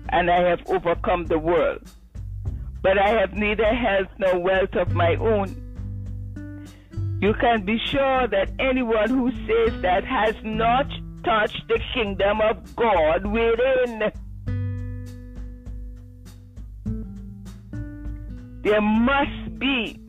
and 0.09 0.31
I 0.31 0.47
have 0.49 0.61
overcome 0.67 1.25
the 1.25 1.37
world, 1.37 1.91
but 2.81 2.97
I 2.97 3.09
have 3.19 3.33
neither 3.33 3.65
health 3.65 4.07
nor 4.17 4.39
wealth 4.39 4.75
of 4.75 4.93
my 4.93 5.15
own. 5.15 5.61
You 7.21 7.33
can 7.33 7.65
be 7.65 7.77
sure 7.91 8.27
that 8.27 8.49
anyone 8.59 9.09
who 9.09 9.29
says 9.31 9.81
that 9.81 10.05
has 10.05 10.35
not 10.43 10.87
touched 11.25 11.67
the 11.67 11.81
kingdom 11.93 12.39
of 12.39 12.75
God 12.77 13.25
within. 13.25 14.11
There 18.65 18.81
must 18.81 19.59
be 19.59 19.99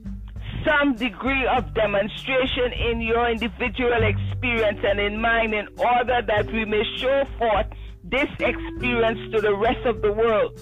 some 0.64 0.97
degree 0.97 1.47
of 1.47 1.75
demonstration 1.75 2.73
in 2.73 3.03
your 3.03 3.29
individual 3.29 4.03
experience 4.03 4.81
and 4.83 4.99
in 4.99 5.21
mine 5.21 5.53
in 5.53 5.69
order 5.77 6.23
that 6.27 6.47
we 6.51 6.64
may 6.64 6.83
show 6.97 7.25
forth 7.38 7.66
this 8.03 8.31
experience 8.40 9.21
to 9.35 9.42
the 9.42 9.55
rest 9.55 9.85
of 9.85 10.01
the 10.01 10.11
world. 10.11 10.59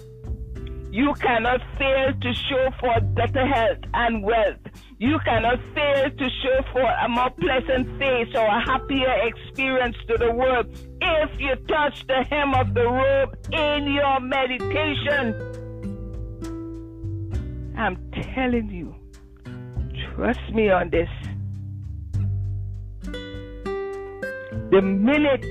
You 0.90 1.14
cannot 1.14 1.60
fail 1.78 2.12
to 2.20 2.34
show 2.50 2.68
forth 2.80 3.14
better 3.14 3.46
health 3.46 3.78
and 3.94 4.24
wealth. 4.24 4.58
You 4.98 5.20
cannot 5.24 5.60
fail 5.76 6.10
to 6.10 6.28
show 6.42 6.62
forth 6.72 6.96
a 7.00 7.08
more 7.08 7.30
pleasant 7.30 7.96
face 8.00 8.34
or 8.34 8.44
a 8.44 8.60
happier 8.60 9.28
experience 9.28 9.96
to 10.08 10.18
the 10.18 10.32
world 10.32 10.66
if 11.00 11.30
you 11.38 11.54
touch 11.68 12.04
the 12.08 12.24
hem 12.28 12.54
of 12.54 12.74
the 12.74 12.88
robe 12.88 13.38
in 13.52 13.92
your 13.92 14.18
meditation. 14.18 15.63
I'm 17.84 18.10
telling 18.34 18.70
you, 18.70 18.94
Trust 20.14 20.52
me 20.52 20.70
on 20.70 20.90
this. 20.90 21.08
The 24.70 24.80
minute 24.80 25.44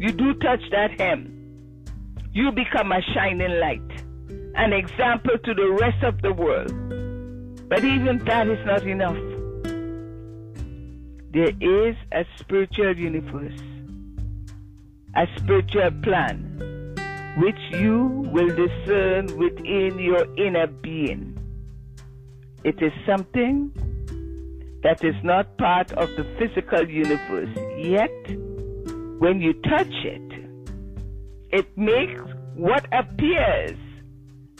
you 0.00 0.10
do 0.10 0.34
touch 0.34 0.60
that 0.72 1.00
hem, 1.00 1.32
you 2.32 2.50
become 2.50 2.90
a 2.90 3.00
shining 3.14 3.60
light, 3.60 4.02
an 4.56 4.72
example 4.72 5.38
to 5.44 5.54
the 5.54 5.70
rest 5.80 6.02
of 6.02 6.20
the 6.20 6.32
world. 6.32 6.72
But 7.68 7.84
even 7.84 8.18
that 8.24 8.48
is 8.48 8.66
not 8.66 8.82
enough. 8.82 9.16
There 11.32 11.52
is 11.60 11.96
a 12.10 12.24
spiritual 12.38 12.96
universe, 12.96 13.60
a 15.14 15.26
spiritual 15.36 15.92
plan, 16.02 16.96
which 17.38 17.80
you 17.80 18.28
will 18.32 18.48
discern 18.48 19.26
within 19.38 19.98
your 20.00 20.26
inner 20.36 20.66
being. 20.66 21.37
It 22.64 22.82
is 22.82 22.92
something 23.06 23.72
that 24.82 25.04
is 25.04 25.14
not 25.22 25.56
part 25.58 25.92
of 25.92 26.08
the 26.16 26.24
physical 26.38 26.88
universe. 26.88 27.56
Yet, 27.78 28.10
when 29.20 29.40
you 29.40 29.52
touch 29.54 29.92
it, 30.04 30.32
it 31.50 31.76
makes 31.76 32.20
what 32.54 32.86
appears 32.92 33.78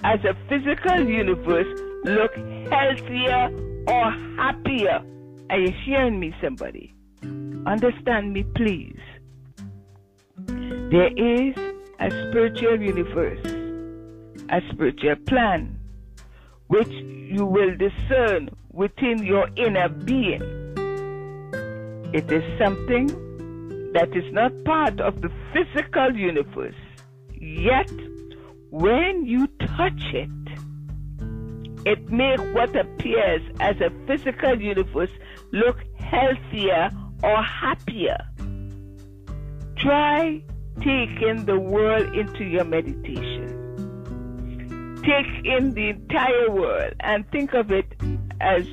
as 0.04 0.20
a 0.24 0.34
physical 0.48 1.08
universe 1.08 1.80
look 2.04 2.34
healthier 2.70 3.50
or 3.86 4.10
happier. 4.36 5.02
Are 5.50 5.58
you 5.58 5.72
hearing 5.84 6.20
me, 6.20 6.34
somebody? 6.42 6.94
Understand 7.66 8.32
me, 8.32 8.44
please. 8.54 9.00
There 10.46 11.12
is 11.16 11.56
a 12.00 12.10
spiritual 12.10 12.80
universe, 12.80 13.44
a 14.50 14.60
spiritual 14.72 15.16
plan, 15.26 15.77
which 16.68 16.90
you 16.90 17.44
will 17.44 17.74
discern 17.76 18.50
within 18.72 19.24
your 19.24 19.48
inner 19.56 19.88
being. 19.88 20.42
It 22.14 22.30
is 22.32 22.42
something 22.58 23.08
that 23.92 24.14
is 24.14 24.32
not 24.32 24.52
part 24.64 25.00
of 25.00 25.20
the 25.20 25.30
physical 25.52 26.14
universe. 26.14 26.74
Yet, 27.40 27.90
when 28.70 29.26
you 29.26 29.46
touch 29.76 30.02
it, 30.14 30.30
it 31.86 32.10
makes 32.10 32.42
what 32.52 32.74
appears 32.76 33.42
as 33.60 33.76
a 33.80 33.90
physical 34.06 34.60
universe 34.60 35.10
look 35.52 35.78
healthier 35.98 36.90
or 37.22 37.42
happier. 37.42 38.18
Try 39.76 40.42
taking 40.80 41.44
the 41.44 41.58
world 41.58 42.14
into 42.14 42.44
your 42.44 42.64
meditation. 42.64 43.37
Take 45.08 45.46
in 45.46 45.72
the 45.72 45.88
entire 45.88 46.50
world 46.50 46.92
and 47.00 47.26
think 47.30 47.54
of 47.54 47.72
it 47.72 47.86
as 48.42 48.66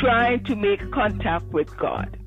trying 0.00 0.42
to 0.46 0.56
make 0.56 0.80
contact 0.90 1.44
with 1.52 1.76
God. 1.76 2.18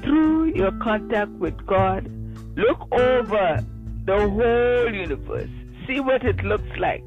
Through 0.00 0.54
your 0.54 0.70
contact 0.80 1.32
with 1.32 1.66
God, 1.66 2.08
look 2.56 2.78
over 2.92 3.66
the 4.04 4.28
whole 4.30 4.94
universe. 4.94 5.50
See 5.88 5.98
what 5.98 6.24
it 6.24 6.44
looks 6.44 6.70
like 6.78 7.02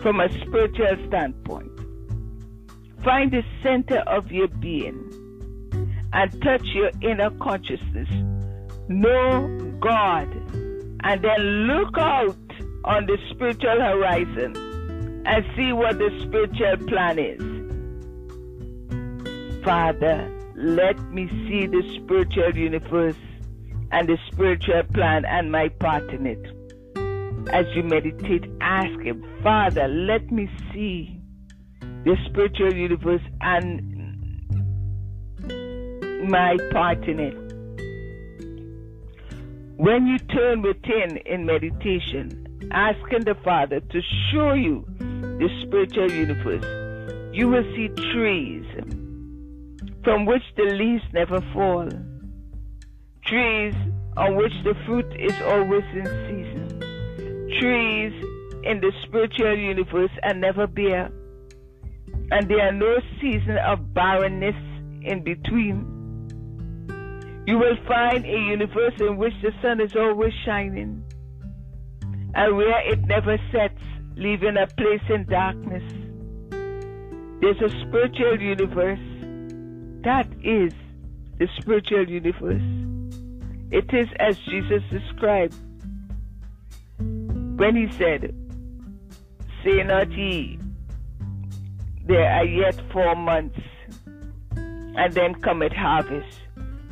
from 0.00 0.20
a 0.20 0.30
spiritual 0.40 0.96
standpoint. 1.08 1.70
Find 3.04 3.30
the 3.30 3.42
center 3.62 3.98
of 4.06 4.32
your 4.32 4.48
being 4.48 4.96
and 6.14 6.42
touch 6.42 6.64
your 6.72 6.92
inner 7.02 7.30
consciousness. 7.42 8.08
Know 8.88 9.76
God 9.80 10.32
and 11.02 11.22
then 11.22 11.40
look 11.66 11.98
out 11.98 12.36
on 12.84 13.06
the 13.06 13.18
spiritual 13.30 13.80
horizon 13.80 14.56
and 15.26 15.44
see 15.56 15.72
what 15.72 15.98
the 15.98 16.10
spiritual 16.22 16.76
plan 16.88 17.18
is. 17.18 17.40
Father, 19.64 20.30
let 20.56 20.98
me 21.10 21.28
see 21.46 21.66
the 21.66 21.82
spiritual 21.96 22.56
universe 22.56 23.16
and 23.92 24.08
the 24.08 24.18
spiritual 24.32 24.82
plan 24.94 25.24
and 25.24 25.52
my 25.52 25.68
part 25.68 26.08
in 26.10 26.26
it. 26.26 26.44
As 27.52 27.66
you 27.74 27.82
meditate, 27.82 28.44
ask 28.60 29.00
Him, 29.00 29.24
Father, 29.42 29.88
let 29.88 30.30
me 30.30 30.48
see 30.72 31.20
the 32.04 32.16
spiritual 32.26 32.72
universe 32.72 33.22
and 33.40 33.90
my 36.30 36.56
part 36.70 37.04
in 37.04 37.20
it. 37.20 37.36
When 39.76 40.06
you 40.06 40.18
turn 40.18 40.62
within 40.62 41.16
in 41.26 41.46
meditation, 41.46 42.46
asking 42.72 43.24
the 43.24 43.34
Father 43.44 43.80
to 43.80 44.00
show 44.30 44.52
you 44.52 44.84
the 44.98 45.48
spiritual 45.62 46.10
universe, 46.10 46.64
you 47.34 47.48
will 47.48 47.64
see 47.74 47.88
trees 48.12 48.66
from 50.04 50.26
which 50.26 50.42
the 50.56 50.64
leaves 50.64 51.04
never 51.12 51.40
fall, 51.52 51.88
trees 53.24 53.74
on 54.16 54.36
which 54.36 54.52
the 54.64 54.74
fruit 54.86 55.06
is 55.18 55.34
always 55.42 55.84
in 55.94 56.06
season, 56.28 56.80
trees 57.60 58.12
in 58.64 58.80
the 58.80 58.92
spiritual 59.04 59.56
universe 59.56 60.10
and 60.22 60.40
never 60.40 60.66
bare, 60.66 61.10
and 62.30 62.48
there 62.48 62.68
are 62.68 62.72
no 62.72 63.00
season 63.20 63.58
of 63.58 63.92
barrenness 63.94 64.56
in 65.02 65.22
between. 65.24 65.96
You 67.46 67.58
will 67.58 67.76
find 67.88 68.24
a 68.24 68.38
universe 68.38 68.94
in 69.00 69.16
which 69.16 69.34
the 69.42 69.52
sun 69.62 69.80
is 69.80 69.96
always 69.96 70.32
shining, 70.44 71.02
and 72.34 72.56
where 72.56 72.92
it 72.92 73.00
never 73.06 73.38
sets, 73.52 73.80
leaving 74.16 74.56
a 74.56 74.66
place 74.66 75.02
in 75.08 75.24
darkness. 75.26 75.82
There's 77.40 77.60
a 77.62 77.70
spiritual 77.86 78.40
universe 78.40 78.98
that 80.02 80.26
is 80.42 80.72
the 81.38 81.48
spiritual 81.60 82.08
universe. 82.08 82.62
It 83.70 83.92
is 83.94 84.08
as 84.18 84.38
Jesus 84.38 84.82
described 84.90 85.54
when 86.98 87.76
he 87.76 87.90
said, 87.96 88.34
Say 89.62 89.82
not 89.82 90.10
ye, 90.12 90.58
there 92.06 92.30
are 92.30 92.44
yet 92.44 92.80
four 92.92 93.14
months, 93.14 93.60
and 94.56 95.12
then 95.12 95.34
cometh 95.36 95.72
harvest. 95.72 96.40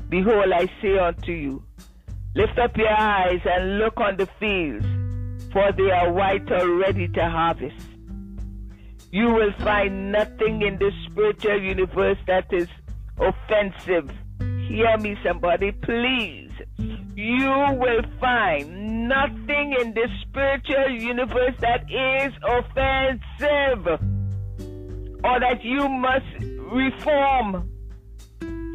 Behold, 0.08 0.52
I 0.54 0.66
say 0.80 0.98
unto 0.98 1.32
you, 1.32 1.62
lift 2.34 2.58
up 2.58 2.76
your 2.76 2.92
eyes 2.92 3.40
and 3.44 3.78
look 3.78 3.98
on 3.98 4.16
the 4.16 4.26
fields, 4.38 4.86
for 5.52 5.72
they 5.72 5.90
are 5.90 6.12
white 6.12 6.50
already 6.50 7.08
to 7.08 7.20
harvest. 7.28 7.86
You 9.10 9.32
will 9.32 9.52
find 9.64 10.12
nothing 10.12 10.62
in 10.62 10.78
the 10.78 10.92
spiritual 11.06 11.62
universe 11.62 12.18
that 12.26 12.52
is 12.52 12.68
offensive. 13.18 14.10
Hear 14.68 14.98
me, 14.98 15.16
somebody, 15.24 15.72
please. 15.72 16.50
You 16.76 17.76
will 17.80 18.02
find 18.20 19.08
nothing 19.08 19.74
in 19.80 19.94
the 19.94 20.08
spiritual 20.22 20.90
universe 20.90 21.54
that 21.60 21.84
is 21.90 22.32
offensive 22.44 23.86
or 25.24 25.40
that 25.40 25.64
you 25.64 25.88
must 25.88 26.26
reform. 26.70 27.70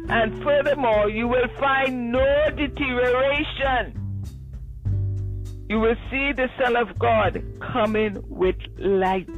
And 0.08 0.42
furthermore, 0.42 1.08
you 1.08 1.28
will 1.28 1.48
find 1.58 2.12
no 2.12 2.50
deterioration. 2.56 4.03
You 5.68 5.80
will 5.80 5.96
see 6.10 6.32
the 6.32 6.48
Son 6.62 6.76
of 6.76 6.98
God 6.98 7.42
coming 7.72 8.22
with 8.28 8.56
light. 8.78 9.28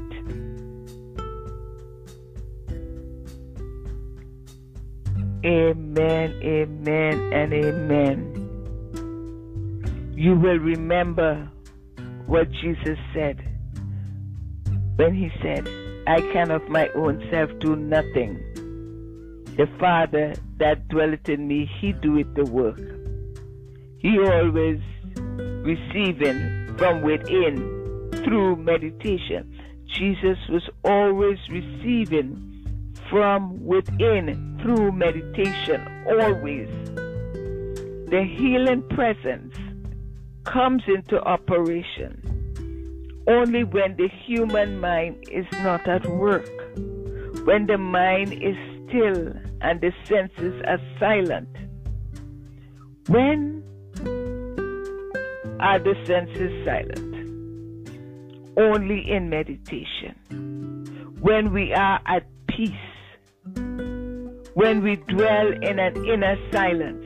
Amen, 5.44 6.34
amen, 6.42 7.32
and 7.32 7.52
amen. 7.52 8.32
You 10.16 10.34
will 10.34 10.58
remember 10.58 11.48
what 12.26 12.50
Jesus 12.50 12.98
said 13.14 13.40
when 14.96 15.14
he 15.14 15.30
said, 15.40 15.68
I 16.08 16.20
can 16.32 16.50
of 16.50 16.68
my 16.68 16.88
own 16.96 17.24
self 17.30 17.50
do 17.60 17.76
nothing. 17.76 18.42
The 19.56 19.68
Father 19.78 20.34
that 20.58 20.88
dwelleth 20.88 21.28
in 21.28 21.46
me, 21.46 21.70
he 21.80 21.92
doeth 21.92 22.34
the 22.34 22.44
work. 22.44 22.80
He 23.98 24.18
always 24.18 24.80
receiving 25.66 26.76
from 26.78 27.02
within 27.02 28.10
through 28.24 28.54
meditation. 28.56 29.52
Jesus 29.88 30.38
was 30.48 30.62
always 30.84 31.38
receiving 31.50 32.94
from 33.10 33.64
within 33.66 34.58
through 34.62 34.92
meditation, 34.92 35.80
always. 36.08 36.68
The 38.14 38.24
healing 38.38 38.88
presence 38.90 39.56
comes 40.44 40.82
into 40.86 41.20
operation 41.22 42.22
only 43.28 43.64
when 43.64 43.96
the 43.96 44.08
human 44.24 44.78
mind 44.78 45.16
is 45.32 45.46
not 45.64 45.88
at 45.88 46.06
work, 46.06 46.48
when 47.44 47.66
the 47.66 47.76
mind 47.76 48.32
is 48.32 48.56
still 48.86 49.32
and 49.62 49.80
the 49.80 49.92
senses 50.04 50.62
are 50.64 50.78
silent. 51.00 51.48
When 53.08 53.64
are 55.60 55.78
the 55.78 55.94
senses 56.06 56.64
silent? 56.64 57.14
Only 58.56 59.10
in 59.10 59.28
meditation. 59.28 60.14
When 61.20 61.52
we 61.52 61.72
are 61.72 62.00
at 62.06 62.26
peace 62.48 62.72
when 64.56 64.82
we 64.82 64.96
dwell 64.96 65.52
in 65.52 65.78
an 65.78 65.94
inner 66.06 66.34
silence. 66.50 67.04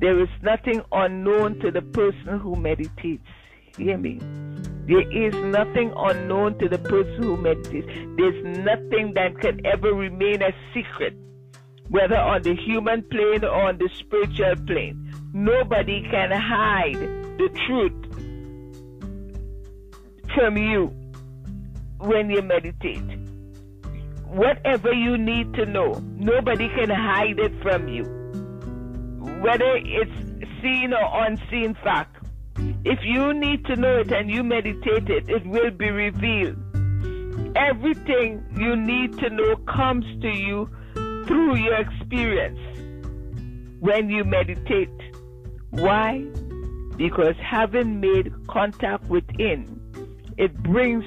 There 0.00 0.20
is 0.20 0.28
nothing 0.42 0.82
unknown 0.92 1.60
to 1.60 1.70
the 1.70 1.80
person 1.80 2.38
who 2.40 2.56
meditates. 2.56 3.26
Hear 3.78 3.96
me. 3.96 4.20
There 4.86 5.10
is 5.10 5.34
nothing 5.34 5.94
unknown 5.96 6.58
to 6.58 6.68
the 6.68 6.78
person 6.78 7.22
who 7.22 7.38
meditates. 7.38 7.86
There's 8.18 8.44
nothing 8.58 9.14
that 9.14 9.40
can 9.40 9.64
ever 9.64 9.94
remain 9.94 10.42
a 10.42 10.52
secret, 10.74 11.16
whether 11.88 12.18
on 12.18 12.42
the 12.42 12.54
human 12.54 13.02
plane 13.04 13.42
or 13.42 13.68
on 13.68 13.78
the 13.78 13.88
spiritual 13.98 14.56
plane. 14.66 15.03
Nobody 15.34 16.00
can 16.12 16.30
hide 16.30 16.94
the 17.38 17.48
truth 17.66 18.04
from 20.32 20.56
you 20.56 20.86
when 21.98 22.30
you 22.30 22.40
meditate 22.40 23.02
whatever 24.28 24.92
you 24.92 25.18
need 25.18 25.52
to 25.54 25.66
know. 25.66 25.94
Nobody 26.16 26.68
can 26.68 26.88
hide 26.88 27.40
it 27.40 27.52
from 27.62 27.88
you. 27.88 28.04
Whether 29.42 29.76
it's 29.76 30.12
seen 30.62 30.92
or 30.92 31.26
unseen 31.26 31.74
fact. 31.82 32.16
If 32.84 33.00
you 33.02 33.34
need 33.34 33.64
to 33.64 33.74
know 33.74 33.96
it 33.96 34.12
and 34.12 34.30
you 34.30 34.44
meditate 34.44 35.08
it, 35.08 35.28
it 35.28 35.44
will 35.46 35.72
be 35.72 35.90
revealed. 35.90 36.58
Everything 37.56 38.44
you 38.56 38.76
need 38.76 39.18
to 39.18 39.30
know 39.30 39.56
comes 39.66 40.04
to 40.22 40.28
you 40.28 40.70
through 40.94 41.56
your 41.56 41.74
experience 41.74 42.60
when 43.80 44.08
you 44.08 44.22
meditate. 44.24 44.90
Why? 45.82 46.24
Because 46.96 47.34
having 47.42 48.00
made 48.00 48.32
contact 48.48 49.04
within, 49.08 49.80
it 50.36 50.54
brings 50.62 51.04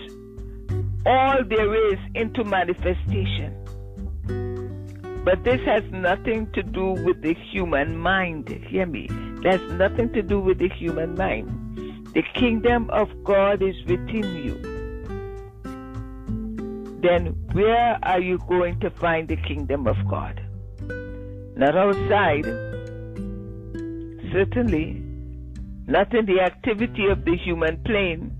all 1.05 1.43
there 1.45 1.91
is 1.91 1.99
into 2.15 2.43
manifestation. 2.43 3.53
But 5.23 5.43
this 5.43 5.61
has 5.65 5.83
nothing 5.91 6.51
to 6.51 6.63
do 6.63 6.91
with 6.91 7.21
the 7.21 7.33
human 7.51 7.97
mind. 7.97 8.49
Hear 8.67 8.85
me. 8.85 9.07
There's 9.41 9.71
nothing 9.73 10.11
to 10.13 10.21
do 10.21 10.39
with 10.39 10.59
the 10.59 10.69
human 10.69 11.15
mind. 11.15 12.09
The 12.13 12.23
kingdom 12.33 12.89
of 12.89 13.09
God 13.23 13.61
is 13.61 13.75
within 13.85 14.43
you. 14.43 14.55
Then 17.01 17.27
where 17.53 17.99
are 18.03 18.19
you 18.19 18.37
going 18.49 18.79
to 18.81 18.89
find 18.89 19.27
the 19.27 19.37
kingdom 19.37 19.87
of 19.87 19.95
God? 20.09 20.41
Not 21.55 21.77
outside. 21.77 22.66
Certainly, 24.31 25.03
not 25.87 26.13
in 26.13 26.25
the 26.25 26.41
activity 26.41 27.07
of 27.09 27.23
the 27.23 27.37
human 27.37 27.81
plane. 27.83 28.33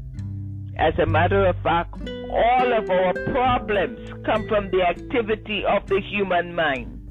As 0.77 0.93
a 0.99 1.05
matter 1.05 1.45
of 1.45 1.55
fact, 1.63 1.95
all 2.29 2.73
of 2.73 2.89
our 2.89 3.13
problems 3.31 3.99
come 4.25 4.47
from 4.47 4.69
the 4.69 4.83
activity 4.83 5.63
of 5.65 5.87
the 5.87 6.01
human 6.11 6.53
mind. 6.53 7.09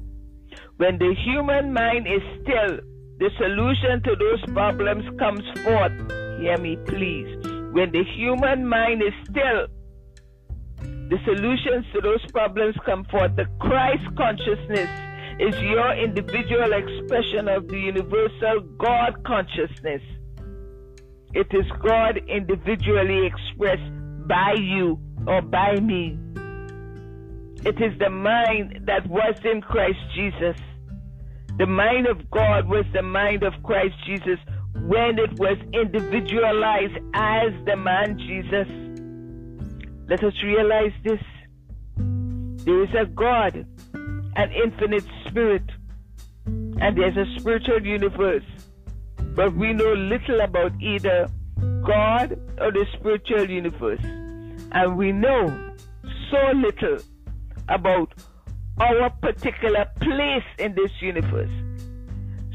When 0.77 0.97
the 0.99 1.13
human 1.25 1.73
mind 1.73 2.07
is 2.07 2.21
still, 2.41 2.79
the 3.19 3.31
solution 3.37 4.03
to 4.03 4.15
those 4.15 4.53
problems 4.53 5.03
comes 5.17 5.43
forth. 5.63 6.11
Hear 6.39 6.57
me, 6.57 6.77
please. 6.85 7.35
When 7.73 7.91
the 7.91 8.03
human 8.15 8.65
mind 8.65 9.01
is 9.01 9.13
still, 9.23 9.67
the 11.09 11.17
solutions 11.25 11.85
to 11.93 12.01
those 12.01 12.23
problems 12.31 12.75
come 12.85 13.05
forth. 13.05 13.35
The 13.35 13.45
Christ 13.59 14.03
consciousness 14.15 14.89
is 15.39 15.59
your 15.61 15.93
individual 15.93 16.73
expression 16.73 17.47
of 17.47 17.67
the 17.67 17.77
universal 17.77 18.61
God 18.77 19.23
consciousness. 19.23 20.01
It 21.33 21.47
is 21.51 21.65
God 21.83 22.19
individually 22.27 23.27
expressed 23.27 23.91
by 24.27 24.55
you 24.57 24.99
or 25.27 25.41
by 25.41 25.75
me. 25.75 26.17
It 27.65 27.81
is 27.81 27.97
the 27.99 28.09
mind 28.09 28.81
that 28.85 29.05
was 29.07 29.35
in 29.43 29.61
Christ 29.61 29.99
Jesus. 30.15 30.57
The 31.57 31.65
mind 31.67 32.07
of 32.07 32.29
God 32.31 32.67
was 32.67 32.85
the 32.93 33.01
mind 33.01 33.43
of 33.43 33.53
Christ 33.63 33.95
Jesus 34.05 34.39
when 34.87 35.19
it 35.19 35.39
was 35.39 35.57
individualized 35.73 36.97
as 37.13 37.51
the 37.65 37.75
man 37.75 38.17
Jesus. 38.17 38.67
Let 40.09 40.23
us 40.23 40.33
realize 40.43 40.93
this. 41.03 41.21
There 42.65 42.83
is 42.83 42.89
a 42.99 43.05
God, 43.05 43.65
an 44.37 44.51
infinite 44.51 45.03
spirit, 45.27 45.63
and 46.45 46.95
there's 46.95 47.17
a 47.17 47.39
spiritual 47.39 47.85
universe. 47.85 48.43
But 49.35 49.55
we 49.55 49.73
know 49.73 49.93
little 49.93 50.41
about 50.41 50.71
either 50.79 51.27
God 51.83 52.39
or 52.59 52.71
the 52.71 52.85
spiritual 52.97 53.49
universe. 53.49 54.01
And 54.71 54.97
we 54.97 55.11
know 55.11 55.73
so 56.31 56.51
little 56.55 56.97
about 57.67 58.13
our 58.79 59.09
particular 59.09 59.85
place 59.99 60.43
in 60.59 60.75
this 60.75 60.91
universe. 61.01 61.49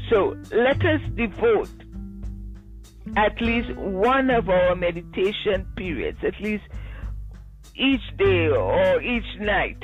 So 0.09 0.37
let 0.51 0.77
us 0.85 1.01
devote 1.15 1.69
at 3.17 3.41
least 3.41 3.75
one 3.75 4.29
of 4.29 4.49
our 4.49 4.75
meditation 4.75 5.65
periods, 5.75 6.19
at 6.23 6.39
least 6.39 6.63
each 7.75 8.01
day 8.17 8.47
or 8.47 9.01
each 9.01 9.39
night, 9.39 9.83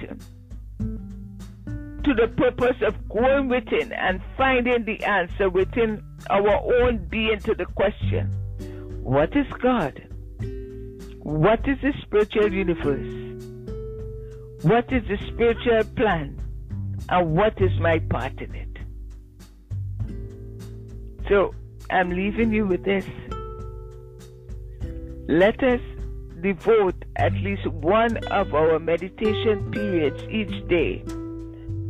to 2.04 2.14
the 2.14 2.28
purpose 2.28 2.82
of 2.86 2.95
going 3.10 3.50
within 3.50 3.91
and 3.93 4.22
finding 4.38 4.86
the 4.86 5.04
answer 5.04 5.50
within 5.50 6.04
our 6.30 6.62
own 6.82 7.06
being 7.10 7.39
to 7.39 7.54
the 7.56 7.66
question 7.66 8.36
what 9.04 9.36
is 9.36 9.47
God? 9.60 10.08
What 11.24 11.68
is 11.68 11.78
the 11.82 11.93
spiritual 12.04 12.54
universe? 12.54 13.10
What 14.62 14.91
is 14.93 15.04
the 15.08 15.18
spiritual 15.34 15.84
plan? 15.95 16.39
And 17.10 17.36
what 17.36 17.60
is 17.60 17.72
my 17.80 17.97
part 18.00 18.39
in 18.39 18.54
it? 18.54 18.78
So 21.28 21.56
I'm 21.89 22.12
leaving 22.12 22.54
you 22.54 22.68
with 22.68 22.84
this. 22.84 23.06
Let 25.28 25.64
us 25.64 25.82
devote 26.41 27.04
at 27.16 27.34
least 27.34 27.66
one 27.68 28.18
of 28.26 28.54
our 28.54 28.78
meditation 28.78 29.72
periods 29.72 30.22
each 30.30 30.68
day 30.68 31.04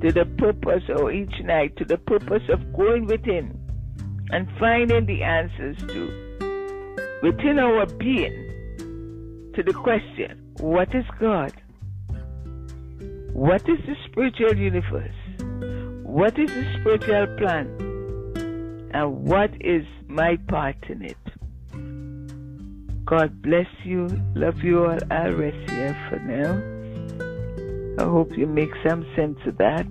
to 0.02 0.12
the 0.12 0.26
purpose, 0.38 0.84
or 0.90 1.12
each 1.12 1.34
night, 1.44 1.76
to 1.78 1.86
the 1.86 1.98
purpose 1.98 2.44
of 2.50 2.74
going 2.74 3.06
within 3.06 3.58
and 4.32 4.48
finding 4.60 5.06
the 5.06 5.24
answers 5.24 5.78
to, 5.88 7.20
within 7.24 7.60
our 7.60 7.86
being, 7.86 8.46
to 9.56 9.64
the 9.64 9.74
question 9.74 10.54
what 10.60 10.94
is 10.94 11.06
God? 11.20 11.54
What 13.34 13.62
is 13.70 13.80
the 13.86 13.96
spiritual 14.10 14.58
universe? 14.58 15.16
What 16.04 16.38
is 16.38 16.50
the 16.50 16.78
spiritual 16.80 17.28
plan? 17.38 17.68
And 18.94 19.24
what 19.24 19.52
is 19.62 19.86
my 20.08 20.38
part 20.48 20.78
in 20.90 21.04
it? 21.04 21.18
God 23.06 23.42
bless 23.42 23.68
you. 23.84 24.08
Love 24.36 24.62
you 24.64 24.86
all. 24.86 25.00
I'll 25.10 25.34
rest 25.34 25.72
here 25.72 25.98
for 26.10 26.20
now. 26.20 26.79
I 28.00 28.04
hope 28.04 28.38
you 28.38 28.48
make 28.48 28.72
some 28.82 29.06
sense 29.14 29.40
of 29.46 29.58
that. 29.58 29.86